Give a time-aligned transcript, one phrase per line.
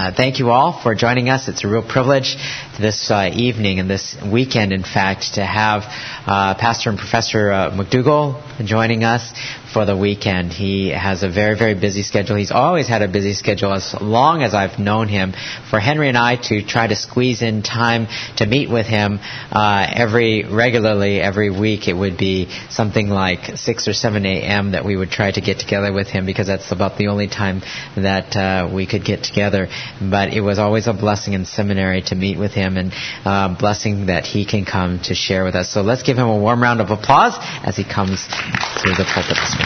[0.00, 1.46] uh, thank you all for joining us.
[1.46, 2.36] It's a real privilege
[2.80, 5.82] this uh, evening and this weekend, in fact, to have
[6.26, 9.30] uh, Pastor and Professor uh, McDougall joining us
[9.72, 10.52] for the weekend.
[10.52, 12.36] He has a very, very busy schedule.
[12.36, 15.34] He's always had a busy schedule as long as I've known him.
[15.70, 19.20] For Henry and I to try to squeeze in time to meet with him
[19.50, 24.72] uh, every regularly every week, it would be something like 6 or 7 a.m.
[24.72, 27.60] that we would try to get together with him because that's about the only time
[27.96, 29.68] that uh, we could get together.
[30.00, 32.92] But it was always a blessing in seminary to meet with him and
[33.24, 35.72] uh, blessing that he can come to share with us.
[35.72, 37.34] So let's give him a warm round of applause
[37.64, 39.59] as he comes to the pulpit.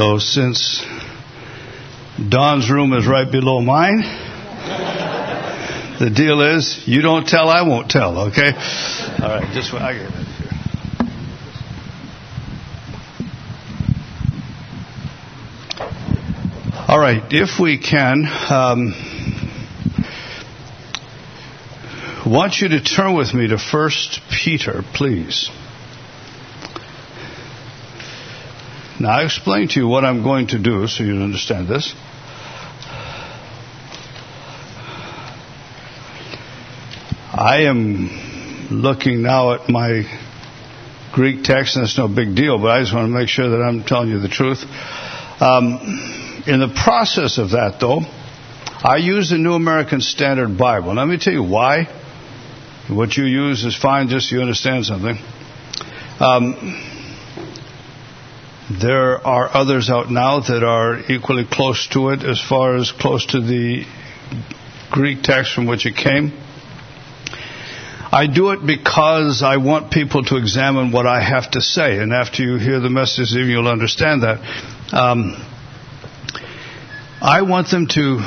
[0.00, 0.82] So since
[2.28, 4.02] Don's room is right below mine,
[5.98, 8.52] the deal is you don't tell, I won't tell, okay?
[8.52, 10.30] All right, just I get it.
[16.88, 18.94] All right, if we can, um,
[22.26, 25.50] want you to turn with me to First Peter, please.
[29.00, 31.94] Now, I explain to you what I'm going to do so you understand this.
[37.32, 40.02] I am looking now at my
[41.12, 43.62] Greek text, and it's no big deal, but I just want to make sure that
[43.62, 44.64] I'm telling you the truth.
[45.40, 48.00] Um, in the process of that, though,
[48.82, 50.94] I use the New American Standard Bible.
[50.94, 51.88] Let me tell you why.
[52.90, 55.16] What you use is fine, just so you understand something.
[56.18, 56.54] Um,
[58.80, 63.26] there are others out now that are equally close to it as far as close
[63.26, 63.84] to the
[64.90, 66.32] Greek text from which it came.
[68.12, 72.12] I do it because I want people to examine what I have to say, and
[72.12, 74.40] after you hear the message, you'll understand that.
[74.92, 75.36] Um,
[77.22, 78.18] I want them to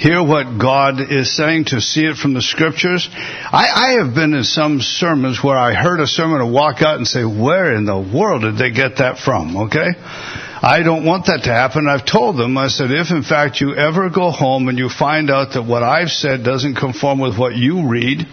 [0.00, 3.06] hear what God is saying, to see it from the scriptures.
[3.12, 6.96] I, I, have been in some sermons where I heard a sermon and walk out
[6.96, 9.56] and say, where in the world did they get that from?
[9.68, 9.88] Okay?
[10.62, 11.86] I don't want that to happen.
[11.86, 15.30] I've told them, I said, if in fact you ever go home and you find
[15.30, 18.26] out that what I've said doesn't conform with what you read,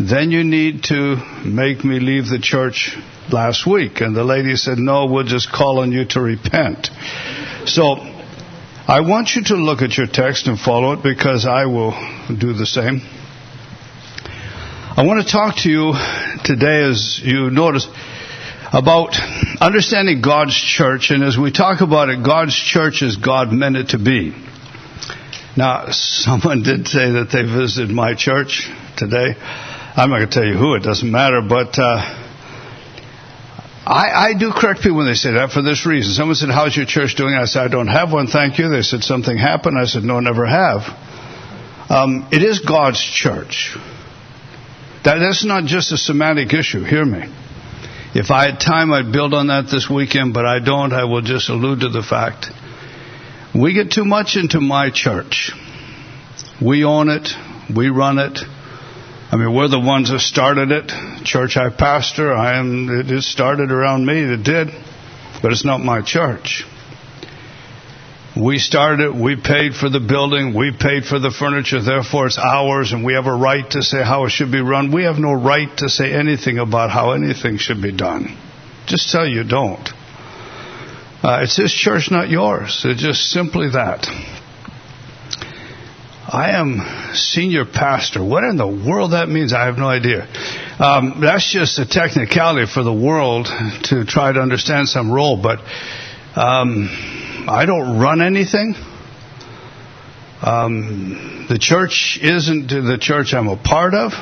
[0.00, 2.96] then you need to make me leave the church
[3.30, 4.00] last week.
[4.00, 6.90] And the lady said, no, we'll just call on you to repent.
[7.66, 8.09] So,
[8.90, 11.92] I want you to look at your text and follow it because I will
[12.26, 13.02] do the same.
[14.96, 15.94] I want to talk to you
[16.42, 17.86] today, as you notice,
[18.72, 19.14] about
[19.60, 21.12] understanding God's church.
[21.12, 24.34] And as we talk about it, God's church as God meant it to be.
[25.56, 29.36] Now, someone did say that they visited my church today.
[29.38, 31.78] I'm not going to tell you who, it doesn't matter, but.
[31.78, 32.26] Uh,
[33.90, 36.14] I, I do correct people when they say that for this reason.
[36.14, 37.34] Someone said, How's your church doing?
[37.34, 38.68] I said, I don't have one, thank you.
[38.68, 39.76] They said, Something happened.
[39.76, 40.82] I said, No, never have.
[41.90, 43.76] Um, it is God's church.
[45.02, 46.84] That, that's not just a semantic issue.
[46.84, 47.34] Hear me.
[48.14, 50.92] If I had time, I'd build on that this weekend, but I don't.
[50.92, 52.46] I will just allude to the fact.
[53.56, 55.50] We get too much into my church.
[56.64, 57.28] We own it.
[57.74, 58.38] We run it.
[59.32, 61.24] I mean, we're the ones that started it.
[61.24, 62.88] Church I pastor, I am.
[62.90, 64.18] It started around me.
[64.18, 64.70] It did,
[65.40, 66.64] but it's not my church.
[68.36, 69.14] We started it.
[69.14, 70.52] We paid for the building.
[70.52, 71.80] We paid for the furniture.
[71.80, 74.90] Therefore, it's ours, and we have a right to say how it should be run.
[74.90, 78.36] We have no right to say anything about how anything should be done.
[78.86, 79.88] Just tell you don't.
[81.22, 82.82] Uh, it's his church, not yours.
[82.84, 84.08] It's just simply that.
[86.32, 88.22] I am senior pastor.
[88.22, 90.28] What in the world that means, I have no idea.
[90.78, 95.58] Um, that's just a technicality for the world to try to understand some role, but
[96.36, 96.88] um,
[97.48, 98.76] I don't run anything.
[100.40, 104.12] Um, the church isn't the church I'm a part of.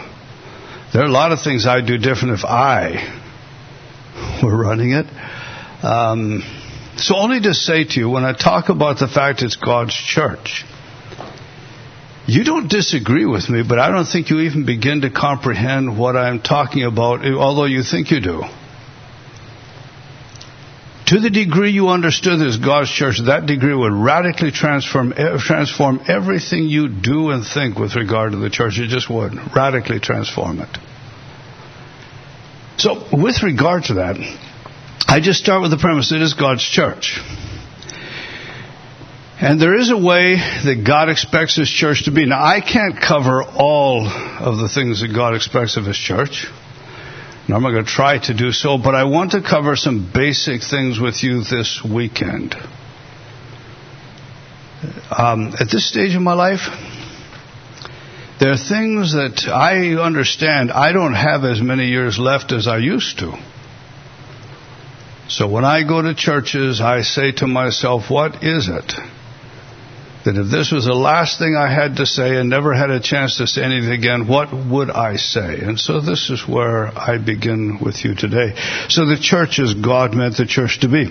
[0.95, 3.21] There are a lot of things I'd do different if I
[4.43, 5.05] were running it.
[5.85, 6.43] Um,
[6.97, 10.65] so only to say to you, when I talk about the fact it's God's church,
[12.29, 16.15] you don't disagree with me, but I don't think you even begin to comprehend what
[16.15, 18.43] I'm talking about, eh, although you think you do.
[21.07, 26.03] To the degree you understood this God's church, that degree would radically transform, eh, transform
[26.07, 28.79] everything you do and think with regard to the church.
[28.79, 29.33] It just would.
[29.57, 30.79] Radically transform it.
[32.77, 34.17] So, with regard to that,
[35.09, 37.19] I just start with the premise it is God's church.
[39.41, 42.27] And there is a way that God expects His church to be.
[42.27, 46.47] Now, I can't cover all of the things that God expects of His church.
[47.49, 50.63] I'm not going to try to do so, but I want to cover some basic
[50.63, 52.57] things with you this weekend.
[55.11, 56.69] Um, at this stage of my life,
[58.41, 62.79] there are things that I understand I don't have as many years left as I
[62.79, 63.33] used to.
[65.29, 68.93] So when I go to churches, I say to myself, what is it?
[70.29, 73.01] That if this was the last thing I had to say and never had a
[73.01, 75.61] chance to say anything again, what would I say?
[75.61, 78.55] And so this is where I begin with you today.
[78.91, 81.07] So the church as God meant the church to be.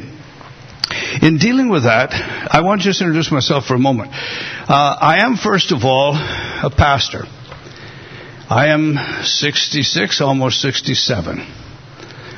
[1.23, 4.11] In dealing with that, I want to just introduce myself for a moment.
[4.11, 7.23] Uh, I am, first of all, a pastor.
[8.51, 11.39] I am 66, almost 67.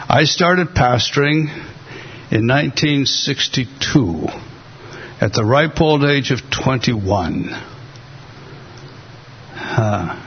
[0.08, 1.50] I started pastoring
[2.32, 4.49] in 1962
[5.22, 7.50] at the ripe old age of 21.
[9.56, 10.26] Uh,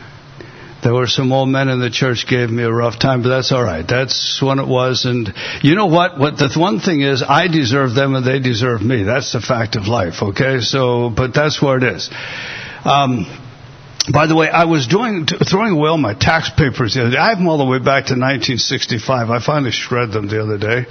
[0.83, 3.53] there were some old men in the church gave me a rough time, but that's
[3.53, 3.87] all right.
[3.87, 5.05] That's when it was.
[5.05, 6.19] And you know what?
[6.19, 9.05] What the one thing is, I deserve them and they deserve me.
[9.05, 10.23] That's the fact of life.
[10.23, 10.61] Okay.
[10.61, 12.11] So, but that's where it is.
[12.85, 13.27] Um,
[14.13, 17.17] by the way, I was doing throwing away all my tax papers the other day.
[17.17, 19.31] I have them all the way back to 1965.
[19.31, 20.87] I finally shred them the other day.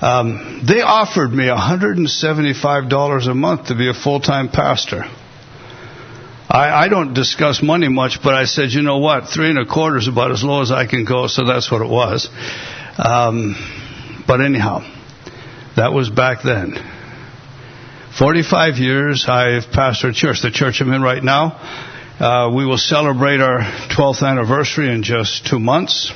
[0.00, 5.04] Um, they offered me $175 a month to be a full time pastor.
[6.50, 9.28] I, I don't discuss money much, but I said, you know what?
[9.28, 11.82] Three and a quarter is about as low as I can go, so that's what
[11.82, 12.30] it was.
[12.96, 13.54] Um,
[14.26, 14.80] but anyhow,
[15.76, 16.76] that was back then.
[18.18, 21.58] 45 years I've pastored church, the church I'm in right now.
[22.18, 26.12] Uh, we will celebrate our 12th anniversary in just two months,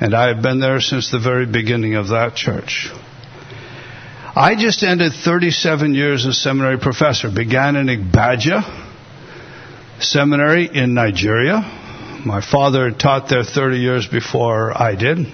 [0.00, 2.90] and I have been there since the very beginning of that church.
[4.34, 7.30] I just ended 37 years as seminary professor.
[7.30, 8.62] Began in Igbaja,
[10.00, 11.60] seminary in Nigeria.
[12.24, 15.26] My father taught there 30 years before I did.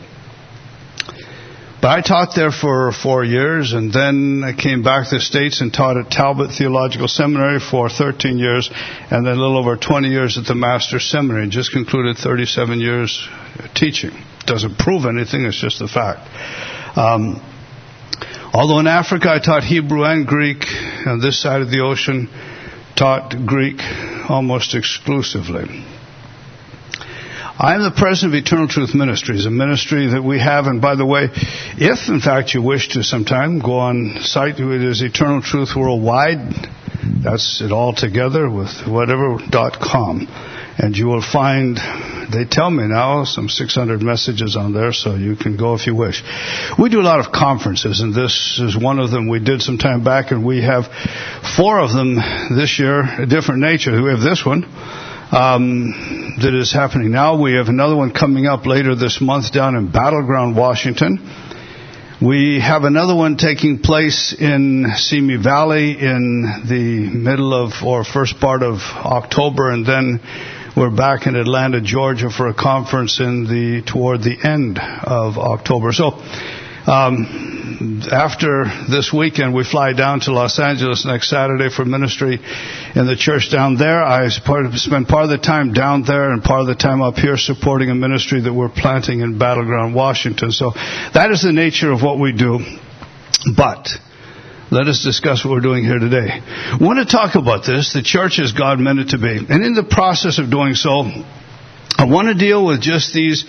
[1.81, 5.61] But I taught there for four years and then I came back to the States
[5.61, 8.69] and taught at Talbot Theological Seminary for 13 years
[9.12, 12.81] and then a little over 20 years at the Master's Seminary and just concluded 37
[12.81, 13.29] years
[13.77, 14.11] teaching.
[14.45, 16.27] Doesn't prove anything, it's just a fact.
[16.99, 17.41] Um,
[18.53, 20.65] although in Africa I taught Hebrew and Greek
[21.06, 22.29] on this side of the ocean,
[22.97, 23.81] taught Greek
[24.29, 25.85] almost exclusively.
[27.61, 30.67] I am the president of Eternal Truth Ministries, a ministry that we have.
[30.67, 34.85] And by the way, if in fact you wish to sometime go on site, it
[34.85, 36.55] is Eternal Truth Worldwide.
[37.25, 40.29] That's it all together with whatever.com.
[40.80, 41.76] And you will find,
[42.32, 45.94] they tell me now, some 600 messages on there, so you can go if you
[45.96, 46.22] wish.
[46.78, 49.78] We do a lot of conferences, and this is one of them we did some
[49.78, 50.86] time back, and we have
[51.56, 52.14] four of them
[52.56, 54.00] this year, a different nature.
[54.00, 54.64] We have this one.
[55.30, 57.38] Um, that is happening now.
[57.38, 61.19] We have another one coming up later this month down in Battle Ground, Washington.
[62.22, 68.40] We have another one taking place in Simi Valley in the middle of or first
[68.40, 70.20] part of October, and then
[70.78, 75.92] we're back in Atlanta, Georgia for a conference in the toward the end of October.
[75.92, 76.10] So
[76.86, 82.38] um, after this weekend, we fly down to Los Angeles next Saturday for ministry
[82.94, 84.04] in the church down there.
[84.04, 87.36] I spend part of the time down there and part of the time up here
[87.36, 90.52] supporting a ministry that we're planting in Battle Ground, Washington.
[90.52, 90.70] So
[91.12, 92.61] that is the nature of what we do.
[93.56, 93.88] But
[94.70, 96.28] let us discuss what we're doing here today.
[96.30, 99.38] I want to talk about this, the church as God meant it to be.
[99.38, 101.04] And in the process of doing so,
[101.96, 103.44] I want to deal with just these,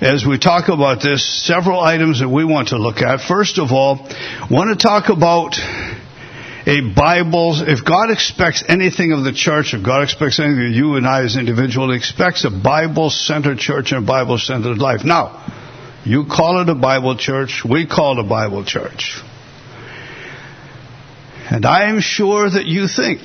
[0.00, 3.20] as we talk about this, several items that we want to look at.
[3.20, 5.56] First of all, I want to talk about
[6.66, 10.96] a Bible, if God expects anything of the church, if God expects anything of you
[10.96, 15.02] and I as individuals, expects a Bible-centered church and a Bible-centered life.
[15.02, 15.50] Now,
[16.04, 19.22] you call it a Bible church, we call it a Bible church.
[21.50, 23.20] And I am sure that you think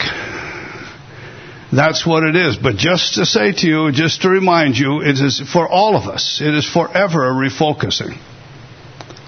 [1.73, 2.55] that's what it is.
[2.55, 6.07] But just to say to you, just to remind you, it is for all of
[6.07, 6.39] us.
[6.41, 8.17] It is forever a refocusing.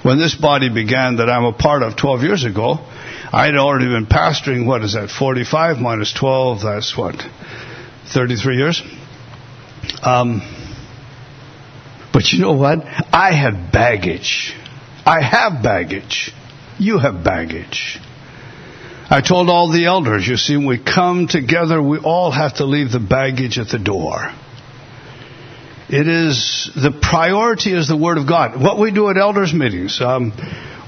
[0.03, 2.77] When this body began that I'm a part of 12 years ago,
[3.33, 7.15] I had already been pastoring, what is that, 45 minus 12, that's what,
[8.13, 8.81] 33 years?
[10.03, 10.41] Um,
[12.13, 12.85] but you know what?
[13.11, 14.55] I had baggage.
[15.05, 16.31] I have baggage.
[16.77, 17.99] You have baggage.
[19.07, 22.65] I told all the elders, you see, when we come together, we all have to
[22.65, 24.31] leave the baggage at the door.
[25.87, 28.59] It is, the priority is the Word of God.
[28.59, 30.31] What we do at elders meetings, um,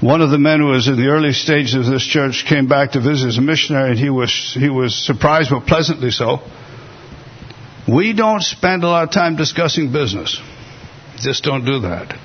[0.00, 2.92] one of the men who was in the early stages of this church came back
[2.92, 6.40] to visit as a missionary, and he was he was surprised, but pleasantly so.
[7.86, 10.40] We don't spend a lot of time discussing business.
[11.18, 12.18] Just don't do that.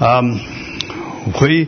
[0.00, 1.66] Um, we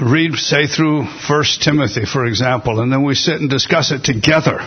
[0.00, 4.58] read, say, through First Timothy, for example, and then we sit and discuss it together.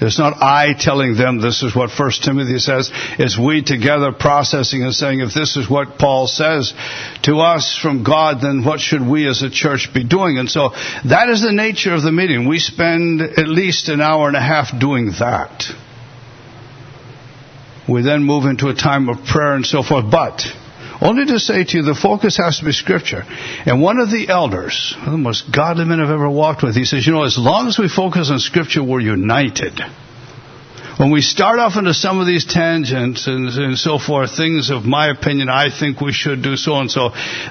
[0.00, 2.90] It's not I telling them this is what First Timothy says.
[3.18, 6.74] It's we together processing and saying, if this is what Paul says
[7.22, 10.38] to us from God, then what should we as a church be doing?
[10.38, 10.70] And so
[11.04, 12.48] that is the nature of the meeting.
[12.48, 15.66] We spend at least an hour and a half doing that.
[17.88, 20.10] We then move into a time of prayer and so forth.
[20.10, 20.44] But
[21.02, 23.24] only to say to you, the focus has to be Scripture.
[23.66, 26.76] And one of the elders, one of the most godly men I've ever walked with,
[26.76, 29.80] he says, you know, as long as we focus on Scripture, we're united.
[30.98, 34.84] When we start off into some of these tangents and, and so forth, things of
[34.84, 37.10] my opinion, I think we should do so and so,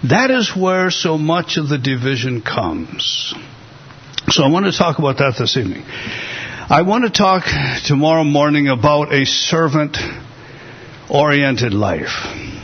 [0.10, 3.34] that is where so much of the division comes.
[4.30, 5.84] So I want to talk about that this evening.
[5.84, 7.44] I want to talk
[7.86, 9.98] tomorrow morning about a servant
[11.10, 12.61] oriented life.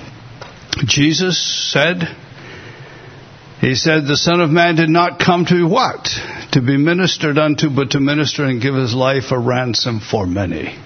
[0.86, 2.04] Jesus said,
[3.62, 6.10] He said, the Son of Man did not come to what?
[6.52, 10.78] To be ministered unto, but to minister and give His life a ransom for many.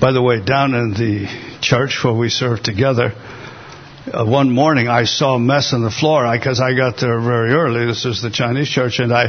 [0.00, 3.12] By the way, down in the church where we serve together,
[4.12, 7.20] uh, one morning I saw a mess on the floor because I, I got there
[7.20, 7.86] very early.
[7.86, 9.26] This is the Chinese church, and I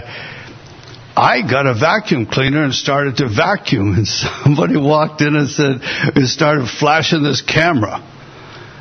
[1.16, 5.80] I got a vacuum cleaner and started to vacuum, and somebody walked in and said,
[6.16, 8.02] "It started flashing this camera."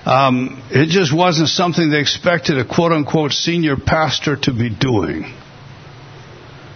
[0.04, 5.24] Um, it just wasn't something they expected a quote unquote senior pastor to be doing.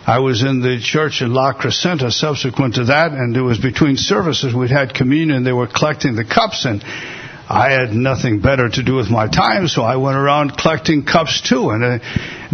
[0.07, 3.97] I was in the church in La Crescenta subsequent to that, and it was between
[3.97, 4.55] services.
[4.55, 5.45] We'd had communion.
[5.45, 6.85] They were collecting the cups, and
[7.49, 11.41] I had nothing better to do with my time, so I went around collecting cups
[11.41, 11.71] too.
[11.71, 12.01] And a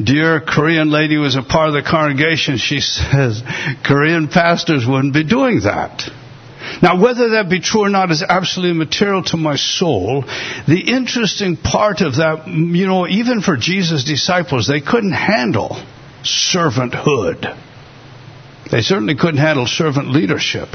[0.00, 2.56] dear Korean lady was a part of the congregation.
[2.56, 3.42] She says,
[3.84, 6.08] Korean pastors wouldn't be doing that.
[6.82, 10.24] Now, whether that be true or not is absolutely material to my soul.
[10.66, 15.80] The interesting part of that, you know, even for Jesus' disciples, they couldn't handle
[16.22, 17.56] servanthood.
[18.70, 20.68] They certainly couldn't handle servant leadership.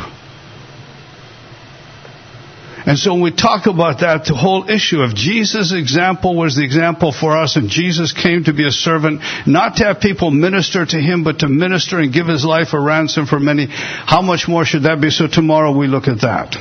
[2.86, 6.64] And so when we talk about that, the whole issue of Jesus' example was the
[6.64, 10.86] example for us, and Jesus came to be a servant, not to have people minister
[10.86, 13.68] to him, but to minister and give his life a ransom for many.
[13.70, 15.10] How much more should that be?
[15.10, 16.56] So tomorrow we look at that.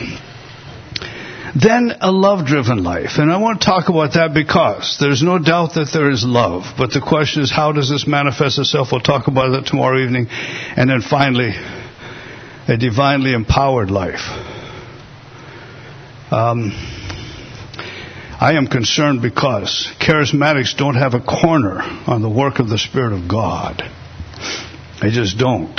[1.54, 3.19] Then a love driven life.
[3.19, 6.64] And I want to talk about that because there's no doubt that there is love.
[6.76, 8.88] But the question is, how does this manifest itself?
[8.90, 10.26] We'll talk about that tomorrow evening.
[10.31, 11.52] And then finally,
[12.66, 14.54] a divinely empowered life.
[16.31, 16.73] Um,
[18.40, 23.12] I am concerned because charismatics don't have a corner on the work of the Spirit
[23.12, 23.83] of God.
[25.02, 25.78] They just don't.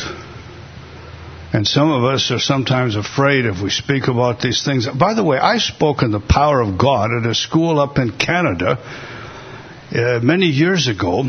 [1.51, 4.87] And some of us are sometimes afraid if we speak about these things.
[4.87, 8.17] By the way, I spoke in the power of God at a school up in
[8.17, 11.23] Canada uh, many years ago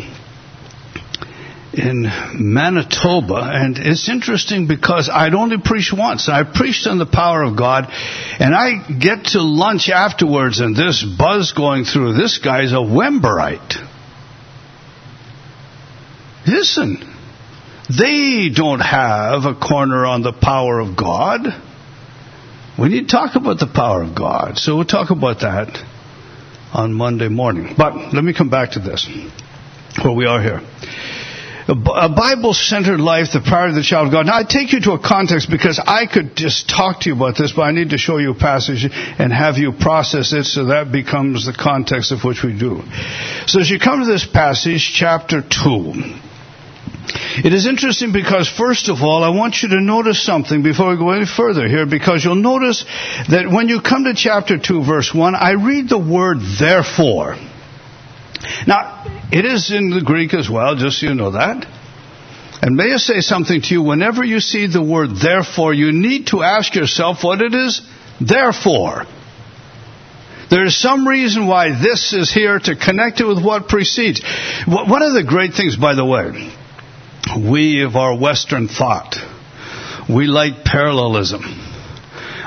[1.78, 2.02] in
[2.34, 6.28] Manitoba, and it's interesting because I'd only preached once.
[6.28, 11.04] I preached on the power of God, and I get to lunch afterwards, and this
[11.04, 12.14] buzz going through.
[12.14, 13.74] This guy's a Wimberite.
[16.46, 16.98] Listen,
[17.88, 21.46] they don't have a corner on the power of God.
[22.78, 24.58] We need to talk about the power of God.
[24.58, 25.78] So we'll talk about that
[26.72, 27.74] on Monday morning.
[27.76, 29.08] But let me come back to this,
[30.02, 30.60] where we are here
[31.68, 34.26] a Bible centered life, the power of the child of God.
[34.26, 37.36] Now, I take you to a context because I could just talk to you about
[37.36, 40.66] this, but I need to show you a passage and have you process it so
[40.66, 42.82] that becomes the context of which we do.
[43.46, 45.92] So, as you come to this passage, chapter 2,
[47.44, 50.96] it is interesting because, first of all, I want you to notice something before we
[50.96, 52.84] go any further here, because you'll notice
[53.28, 57.36] that when you come to chapter 2, verse 1, I read the word therefore.
[58.66, 61.66] Now, it is in the Greek as well, just so you know that.
[62.62, 63.82] And may I say something to you?
[63.82, 67.82] Whenever you see the word therefore, you need to ask yourself what it is
[68.20, 69.04] therefore.
[70.48, 74.22] There is some reason why this is here to connect it with what precedes.
[74.66, 76.50] One of the great things, by the way,
[77.36, 79.16] we of our Western thought,
[80.08, 81.42] we like parallelism.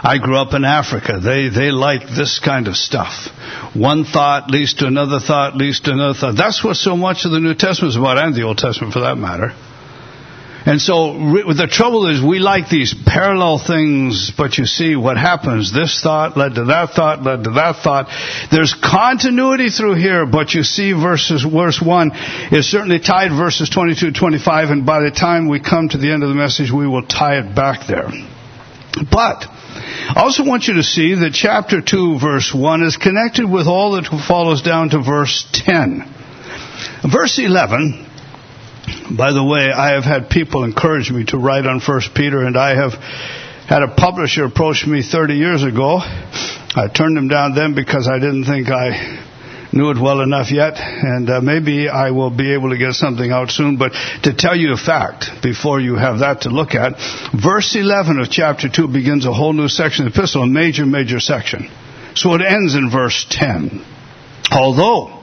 [0.01, 1.20] I grew up in Africa.
[1.20, 3.27] They, they like this kind of stuff.
[3.75, 6.36] One thought leads to another thought leads to another thought.
[6.38, 9.01] That's what so much of the New Testament is about, and the Old Testament for
[9.01, 9.53] that matter.
[10.65, 11.13] And so
[11.53, 15.74] the trouble is we like these parallel things, but you see what happens.
[15.74, 18.08] This thought led to that thought, led to that thought.
[18.51, 22.12] There's continuity through here, but you see verses, verse 1
[22.51, 26.24] is certainly tied verses 22 25, and by the time we come to the end
[26.24, 28.12] of the message, we will tie it back there.
[29.10, 29.46] But,
[29.79, 33.93] I also want you to see that chapter 2 verse 1 is connected with all
[33.93, 36.15] that follows down to verse 10.
[37.12, 38.07] Verse 11
[39.12, 42.57] by the way, I have had people encourage me to write on First Peter, and
[42.57, 42.93] I have
[43.67, 46.00] had a publisher approach me 30 years ago.
[46.00, 49.28] I turned him down then because I didn't think I
[49.71, 53.31] knew it well enough yet, and uh, maybe I will be able to get something
[53.31, 53.77] out soon.
[53.77, 56.93] But to tell you a fact, before you have that to look at,
[57.33, 60.85] verse 11 of chapter 2 begins a whole new section of the epistle, a major,
[60.85, 61.69] major section.
[62.15, 63.85] So it ends in verse 10.
[64.51, 65.19] Although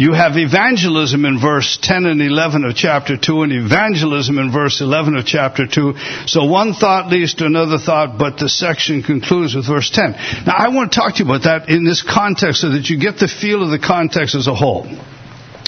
[0.00, 4.80] you have evangelism in verse 10 and 11 of chapter 2 and evangelism in verse
[4.80, 5.94] 11 of chapter 2.
[6.26, 10.12] So one thought leads to another thought, but the section concludes with verse 10.
[10.46, 12.98] Now I want to talk to you about that in this context so that you
[12.98, 14.86] get the feel of the context as a whole.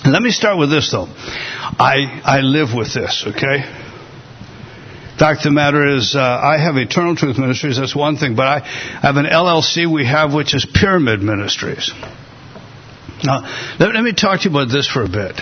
[0.04, 1.08] Let me start with this though.
[1.08, 3.62] I, I live with this, okay?
[5.18, 8.46] Fact of the matter is, uh, I have Eternal Truth Ministries, that's one thing, but
[8.46, 8.58] I
[9.02, 11.92] have an LLC we have which is Pyramid Ministries.
[13.24, 13.42] Now,
[13.78, 15.40] let, let me talk to you about this for a bit.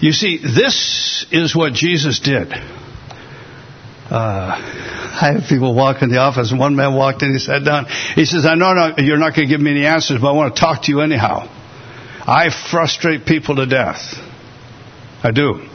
[0.00, 2.52] You see, this is what Jesus did.
[4.10, 7.64] Uh, I have people walk in the office, and one man walked in, he sat
[7.64, 7.86] down.
[8.14, 10.32] He says, I know not, you're not going to give me any answers, but I
[10.32, 11.48] want to talk to you anyhow.
[12.26, 14.14] I frustrate people to death.
[15.22, 15.68] I do.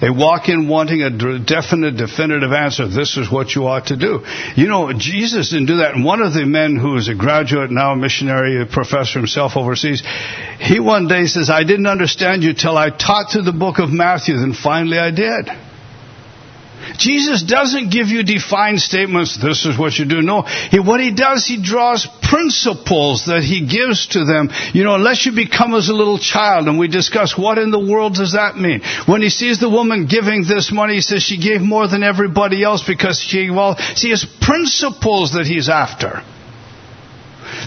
[0.00, 2.86] They walk in wanting a definite, definitive answer.
[2.88, 4.24] This is what you ought to do.
[4.54, 5.94] You know, Jesus didn't do that.
[5.94, 9.56] And one of the men who is a graduate, now a missionary, a professor himself
[9.56, 10.02] overseas,
[10.60, 13.90] he one day says, I didn't understand you till I taught through the book of
[13.90, 15.50] Matthew, then finally I did.
[16.96, 20.22] Jesus doesn't give you defined statements, this is what you do.
[20.22, 24.50] No, he, what he does, he draws principles that he gives to them.
[24.72, 27.80] You know, unless you become as a little child, and we discuss what in the
[27.80, 28.82] world does that mean.
[29.06, 32.62] When he sees the woman giving this money, he says she gave more than everybody
[32.62, 36.22] else because she, well, see, it's principles that he's after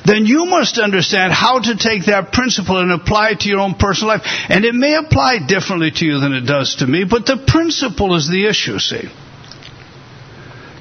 [0.05, 3.75] then you must understand how to take that principle and apply it to your own
[3.75, 4.21] personal life.
[4.49, 8.15] And it may apply differently to you than it does to me, but the principle
[8.15, 9.09] is the issue, see.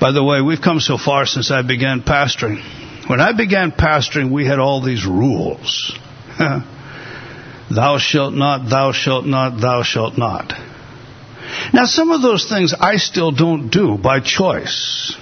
[0.01, 2.63] By the way, we've come so far since I began pastoring.
[3.09, 5.93] When I began pastoring, we had all these rules.
[6.39, 10.55] thou shalt not, thou shalt not, thou shalt not.
[11.73, 15.15] Now, some of those things I still don't do by choice.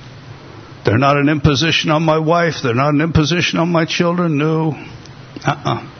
[0.88, 2.62] They're not an imposition on my wife.
[2.62, 4.38] They're not an imposition on my children.
[4.38, 4.72] No.
[5.46, 5.94] Uh-uh.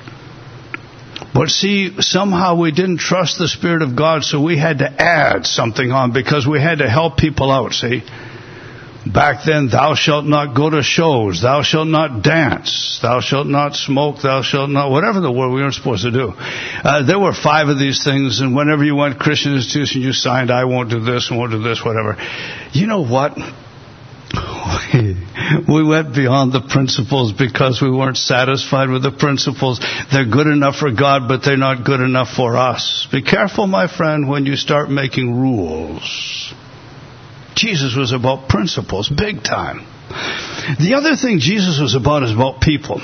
[1.35, 5.44] But see, somehow we didn't trust the Spirit of God, so we had to add
[5.44, 8.03] something on because we had to help people out, see?
[9.05, 13.77] Back then, thou shalt not go to shows, thou shalt not dance, thou shalt not
[13.77, 16.33] smoke, thou shalt not, whatever the word we weren't supposed to do.
[16.35, 20.51] Uh, there were five of these things, and whenever you went Christian institution, you signed,
[20.51, 22.16] I won't do this won't do this, whatever.
[22.72, 23.37] You know what?
[25.68, 29.81] we went beyond the principles because we weren't satisfied with the principles.
[30.12, 33.07] They're good enough for God, but they're not good enough for us.
[33.11, 36.55] Be careful, my friend, when you start making rules.
[37.55, 39.87] Jesus was about principles, big time.
[40.79, 43.01] The other thing Jesus was about is about people.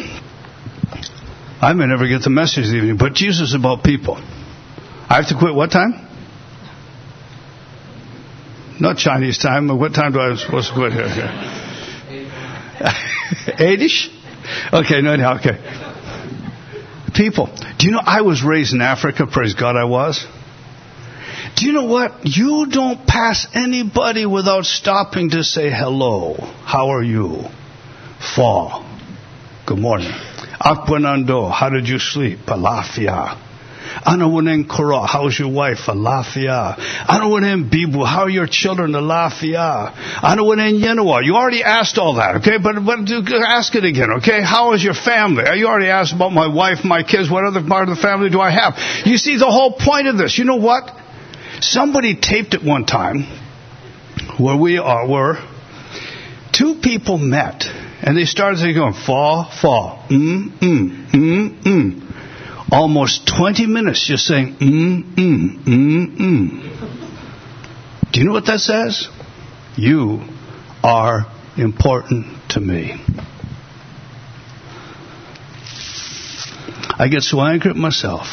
[1.61, 4.17] I may never get the message this evening, but Jesus is about people.
[4.17, 5.95] I have to quit what time?
[8.81, 9.69] Not Chinese time.
[9.79, 11.05] What time do I supposed to quit here?
[13.59, 14.09] Eightish?
[14.73, 15.59] Okay, no, no, okay.
[17.15, 17.47] People,
[17.79, 19.27] do you know I was raised in Africa?
[19.27, 20.27] Praise God, I was.
[21.57, 22.13] Do you know what?
[22.25, 26.35] You don't pass anybody without stopping to say hello.
[26.65, 27.45] How are you?
[28.35, 28.85] Fall.
[29.67, 30.11] Good morning.
[30.61, 32.41] Akwanando, how did you sleep?
[32.41, 33.39] Palafia.
[34.03, 35.87] Anawanen Kora, how's your wife?
[35.87, 36.77] Alafia.
[37.07, 38.93] Anawanen Bibu, how are your children?
[38.93, 39.95] Alafia.
[40.21, 41.25] Anawanen Yenawa.
[41.25, 42.59] You already asked all that, okay?
[42.59, 44.43] But, but ask it again, okay?
[44.43, 45.45] How is your family?
[45.57, 47.31] You already asked about my wife, my kids.
[47.31, 48.75] What other part of the family do I have?
[49.07, 50.39] You see the whole point of this.
[50.39, 50.91] You know what?
[51.61, 53.25] Somebody taped it one time
[54.39, 55.37] where we are, were
[56.53, 57.65] two people met
[58.03, 62.05] and they started going, fall, fall, mm, mm, mm, mm
[62.71, 68.13] almost 20 minutes just saying, mm, mm, mm, mm.
[68.13, 69.09] Do you know what that says?
[69.77, 70.23] You
[70.83, 72.95] are important to me.
[76.97, 78.27] I get so angry at myself.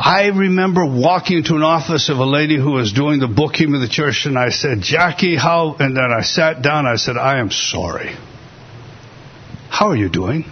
[0.00, 3.80] I remember walking into an office of a lady who was doing the bookkeeping of
[3.80, 5.76] the church, and I said, Jackie, how?
[5.78, 6.86] And then I sat down.
[6.86, 8.14] I said, I am sorry.
[9.70, 10.44] How are you doing?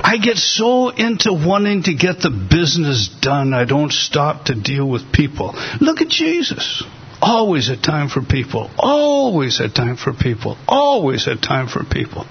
[0.00, 4.88] I get so into wanting to get the business done, I don't stop to deal
[4.88, 5.54] with people.
[5.80, 6.82] Look at Jesus.
[7.20, 8.70] Always a time for people.
[8.78, 10.58] Always a time for people.
[10.68, 12.26] Always a time for people.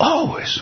[0.00, 0.60] Always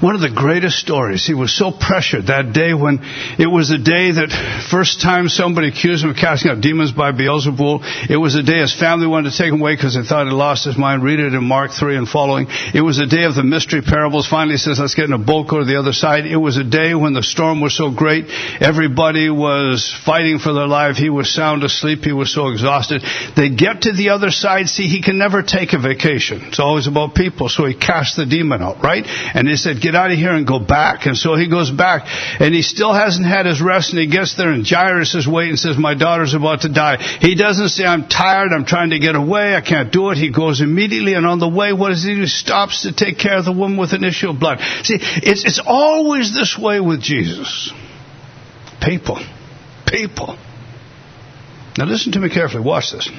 [0.00, 1.26] one of the greatest stories.
[1.26, 3.00] He was so pressured that day when
[3.38, 4.32] it was the day that
[4.70, 8.08] first time somebody accused him of casting out demons by Beelzebul.
[8.08, 10.32] It was the day his family wanted to take him away because they thought he
[10.32, 11.04] lost his mind.
[11.04, 12.46] Read it in Mark 3 and following.
[12.72, 14.26] It was the day of the mystery parables.
[14.26, 16.24] Finally he says, let's get in a boat, go to the other side.
[16.24, 18.24] It was a day when the storm was so great.
[18.60, 20.96] Everybody was fighting for their life.
[20.96, 22.00] He was sound asleep.
[22.04, 23.02] He was so exhausted.
[23.36, 24.68] They get to the other side.
[24.68, 26.40] See, he can never take a vacation.
[26.48, 27.48] It's always about people.
[27.50, 29.04] So he cast the demon out, right?
[29.06, 31.06] And he said, get out of here and go back.
[31.06, 32.06] And so he goes back
[32.40, 35.50] and he still hasn't had his rest and he gets there and Jairus is waiting
[35.50, 36.96] and says, my daughter's about to die.
[37.20, 40.18] He doesn't say, I'm tired, I'm trying to get away, I can't do it.
[40.18, 42.20] He goes immediately and on the way, what does he do?
[42.20, 44.60] He stops to take care of the woman with an issue of blood.
[44.84, 47.72] See, it's, it's always this way with Jesus.
[48.82, 49.20] People.
[49.86, 50.38] People.
[51.76, 52.62] Now listen to me carefully.
[52.62, 53.10] Watch this.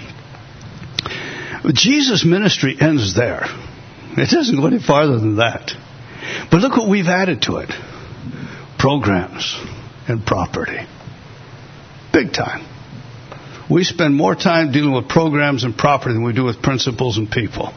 [1.73, 3.45] Jesus' ministry ends there.
[4.17, 5.71] It doesn't go any farther than that.
[6.50, 7.72] But look what we've added to it
[8.78, 9.56] programs
[10.08, 10.80] and property.
[12.12, 12.65] Big time.
[13.70, 17.30] We spend more time dealing with programs and property than we do with principles and
[17.30, 17.72] people.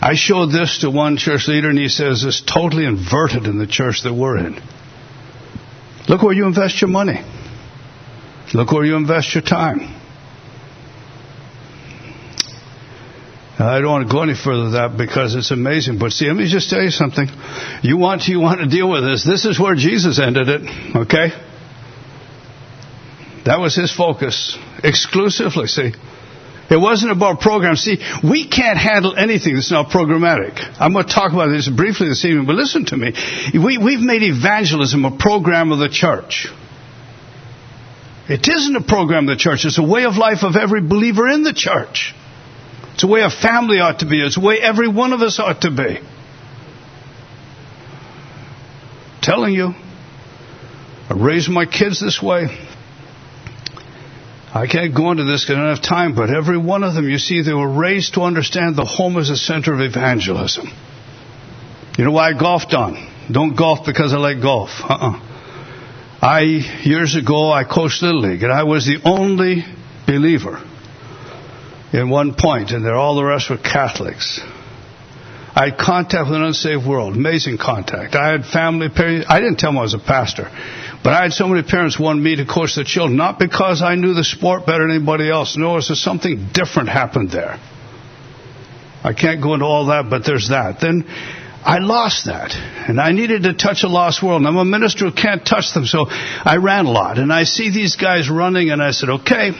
[0.00, 3.66] I showed this to one church leader, and he says it's totally inverted in the
[3.66, 4.60] church that we're in.
[6.08, 7.22] Look where you invest your money.
[8.54, 10.01] Look where you invest your time.
[13.68, 15.98] I don't want to go any further than that because it's amazing.
[15.98, 17.28] But see, let me just tell you something.
[17.82, 19.24] You want to, you want to deal with this.
[19.24, 21.30] This is where Jesus ended it, okay?
[23.44, 25.92] That was his focus exclusively, see.
[26.70, 27.82] It wasn't about programs.
[27.82, 30.58] See, we can't handle anything that's not programmatic.
[30.80, 33.12] I'm going to talk about this briefly this evening, but listen to me.
[33.52, 36.46] We, we've made evangelism a program of the church.
[38.28, 39.66] It isn't a program of the church.
[39.66, 42.14] It's a way of life of every believer in the church.
[43.02, 44.24] It's the way a family ought to be.
[44.24, 45.98] It's the way every one of us ought to be.
[49.20, 49.74] telling you,
[51.10, 52.46] I raised my kids this way.
[54.54, 57.08] I can't go into this because I don't have time, but every one of them,
[57.08, 60.68] you see, they were raised to understand the home is a center of evangelism.
[61.98, 62.94] You know why I golfed on?
[63.32, 64.70] Don't golf because I like golf.
[64.80, 65.18] Uh-uh.
[66.22, 66.42] I,
[66.84, 69.64] years ago, I coached Little League, and I was the only
[70.06, 70.62] believer
[71.92, 74.40] in one point, and there all the rest were Catholics.
[75.54, 78.14] I had contact with an unsaved world, amazing contact.
[78.14, 79.26] I had family, parents.
[79.28, 80.44] I didn't tell them I was a pastor,
[81.04, 83.94] but I had so many parents wanted me to coach their children, not because I
[83.96, 85.58] knew the sport better than anybody else.
[85.58, 87.60] No, it's just something different happened there.
[89.04, 90.80] I can't go into all that, but there's that.
[90.80, 91.04] Then
[91.64, 92.54] I lost that.
[92.54, 94.40] And I needed to touch a lost world.
[94.40, 97.18] And I'm a minister who can't touch them, so I ran a lot.
[97.18, 99.50] And I see these guys running, and I said, okay,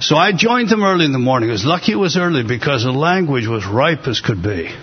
[0.00, 1.48] so I joined them early in the morning.
[1.50, 4.74] It was lucky it was early because the language was ripe as could be.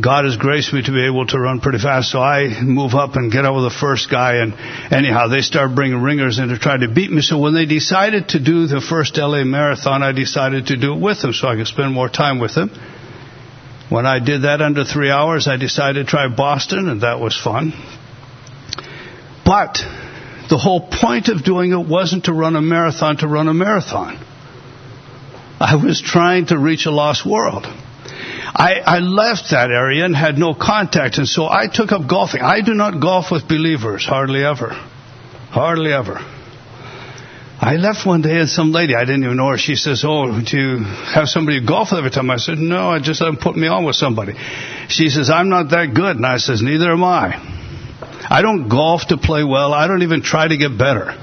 [0.00, 3.16] God has graced me to be able to run pretty fast, so I move up
[3.16, 4.54] and get over the first guy, and
[4.92, 7.22] anyhow, they start bringing ringers in to try to beat me.
[7.22, 11.00] So when they decided to do the first LA marathon, I decided to do it
[11.00, 12.70] with them so I could spend more time with them.
[13.88, 17.36] When I did that under three hours, I decided to try Boston, and that was
[17.36, 17.72] fun.
[19.44, 19.78] But
[20.48, 24.18] the whole point of doing it wasn't to run a marathon to run a marathon.
[25.60, 27.66] I was trying to reach a lost world.
[27.66, 32.40] I, I, left that area and had no contact, and so I took up golfing.
[32.40, 34.70] I do not golf with believers, hardly ever.
[35.50, 36.18] Hardly ever.
[37.60, 40.40] I left one day and some lady, I didn't even know her, she says, Oh,
[40.40, 42.30] do you have somebody golf with every time?
[42.30, 44.34] I said, No, I just them put me on with somebody.
[44.88, 46.16] She says, I'm not that good.
[46.16, 47.57] And I says, Neither am I.
[48.30, 49.72] I don't golf to play well.
[49.72, 51.16] I don't even try to get better.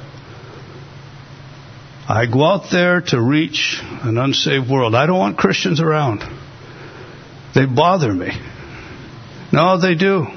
[2.07, 4.95] I go out there to reach an unsaved world.
[4.95, 6.23] I don't want Christians around.
[7.53, 8.31] They bother me.
[9.51, 10.27] No, they do.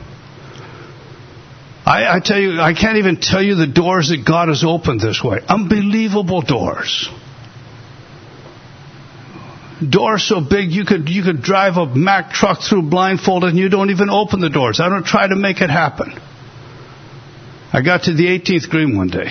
[1.85, 5.00] I, I, tell you, I can't even tell you the doors that God has opened
[5.00, 5.40] this way.
[5.48, 7.09] Unbelievable doors.
[9.87, 13.68] Doors so big you could you could drive a Mack truck through blindfolded and you
[13.68, 14.81] don't even open the doors.
[14.81, 16.18] I don't try to make it happen.
[17.72, 19.28] I got to the 18th green one day.